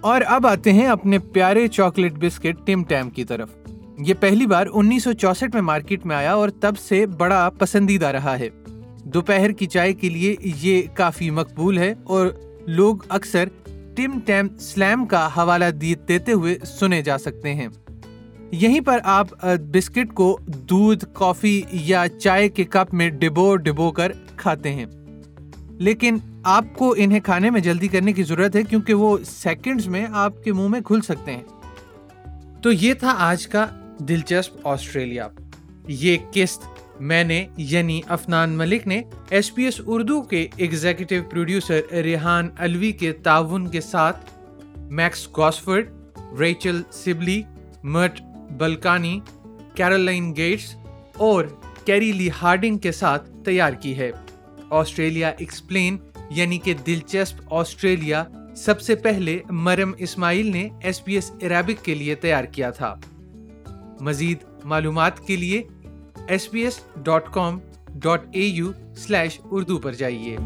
اور 0.00 0.20
اب 0.26 0.46
آتے 0.46 0.72
ہیں 0.72 0.86
اپنے 0.86 1.18
پیارے 1.32 1.68
چاکلیٹ 1.68 2.12
بسکٹ 2.12 2.66
ٹیم 2.66 2.84
ٹیم 2.84 3.10
کی 3.10 3.24
طرف۔ 3.24 3.65
یہ 3.98 4.14
پہلی 4.20 4.46
بار 4.46 4.66
انیس 4.72 5.04
سو 5.04 5.12
چونسٹھ 5.12 5.54
میں 5.54 5.62
مارکیٹ 5.62 6.06
میں 6.06 6.16
آیا 6.16 6.34
اور 6.34 6.48
تب 6.48 6.78
سے 6.78 7.06
بڑا 7.06 7.50
پسندیدہ 7.58 8.06
رہا 8.06 8.38
ہے۔ 8.38 8.48
دوپہر 9.04 9.50
کی 9.50 9.66
چائے 9.66 9.92
کے 9.92 10.08
لیے 10.08 10.36
یہ 10.42 10.82
کافی 10.94 11.30
مقبول 11.30 11.78
ہے 11.78 11.94
اور 12.04 12.26
لوگ 12.66 12.96
اکثر 13.08 13.44
ٹم 13.96 14.20
ٹیم 14.26 14.58
سلیم 14.58 15.06
کا 15.06 15.26
حوالہ 15.26 15.64
دیتے 16.08 16.32
ہوئے 16.32 16.54
سنے 16.64 17.02
جا 17.02 17.18
سکتے 17.18 17.54
ہیں۔ 17.54 17.68
یہیں 18.50 18.80
پر 18.80 18.98
آپ 19.04 19.26
بسکٹ 19.42 20.14
کو 20.14 20.38
دودھ، 20.46 21.04
کافی 21.12 21.62
یا 21.72 22.04
چائے 22.22 22.48
کے 22.48 22.64
کپ 22.64 22.94
میں 22.94 23.10
ڈبو 23.10 23.56
ڈبو 23.56 23.90
کر 23.90 24.12
کھاتے 24.36 24.72
ہیں۔ 24.72 24.86
لیکن 25.70 26.16
آپ 26.42 26.64
کو 26.76 26.94
انہیں 26.98 27.20
کھانے 27.20 27.50
میں 27.50 27.60
جلدی 27.60 27.88
کرنے 27.88 28.12
کی 28.12 28.22
ضرورت 28.22 28.56
ہے 28.56 28.62
کیونکہ 28.62 28.94
وہ 28.94 29.18
سیکنڈز 29.26 29.88
میں 29.88 30.06
آپ 30.12 30.44
کے 30.44 30.52
منہ 30.52 30.68
میں 30.68 30.80
کھل 30.80 31.00
سکتے 31.00 31.32
ہیں۔ 31.32 31.42
تو 32.62 32.72
یہ 32.72 32.94
تھا 32.94 33.14
آج 33.18 33.46
کا 33.46 33.66
دلچسپ 33.98 34.66
آسٹریلیا۔ 34.66 35.28
یہ 35.88 36.16
قسط 36.32 36.62
میں 37.00 37.24
نے 37.24 37.46
یعنی 37.56 38.00
افنان 38.08 38.50
ملک 38.50 38.86
نے، 38.86 39.02
ایس 39.30 39.54
پی 39.54 39.64
ایس 39.64 39.80
اردو 39.86 40.22
کے 40.22 40.46
ایگزیکٹو 40.56 41.14
پروڈیوسر 41.30 41.80
ریحان 41.92 42.48
الوی 42.58 42.92
کے 42.92 43.12
تعاون 43.12 43.68
کے 43.68 43.80
ساتھ 43.80 44.30
Max 44.76 45.28
Gosford 45.38 45.88
Rachel 46.40 46.82
Sibley, 46.92 47.42
Mert 47.82 48.20
Bulkani, 48.50 49.20
Caroline 49.74 50.36
Gates 50.36 50.74
اور 51.16 51.44
کیری 51.84 52.12
لی 52.12 52.28
ہارڈنگ 52.42 52.78
کے 52.78 52.92
ساتھ 52.92 53.30
تیار 53.44 53.72
کی 53.72 53.98
ہے۔ 53.98 54.10
آسٹریلیا 54.70 55.28
ایکسپلین 55.28 55.96
یعنی 56.30 56.58
کہ 56.58 56.74
دلچسپ 56.86 57.42
آسٹریلیا، 57.50 58.24
سب 58.56 58.80
سے 58.80 58.94
پہلے 58.94 59.38
مرم 59.50 59.92
اسماعیل 59.98 60.52
نے 60.52 60.68
ایس 60.82 61.04
پی 61.04 61.14
ایس 61.14 61.32
عربک 61.42 61.84
کے 61.84 61.94
لیے 61.94 62.14
تیار 62.14 62.44
کیا 62.44 62.70
تھا۔ 62.70 62.94
مزید 64.00 64.38
معلومات 64.64 65.20
کے 65.20 65.36
لیے 65.36 65.62
S 66.28 66.50
P 66.50 66.60
S 66.60 66.80
dot 66.96 67.32
com 67.32 67.58
dot 67.88 68.20
A 68.32 68.42
U 68.42 68.70
slash 68.96 69.40
Urdu 69.50 69.78
پر 69.78 69.92
جائیے۔ 69.92 70.36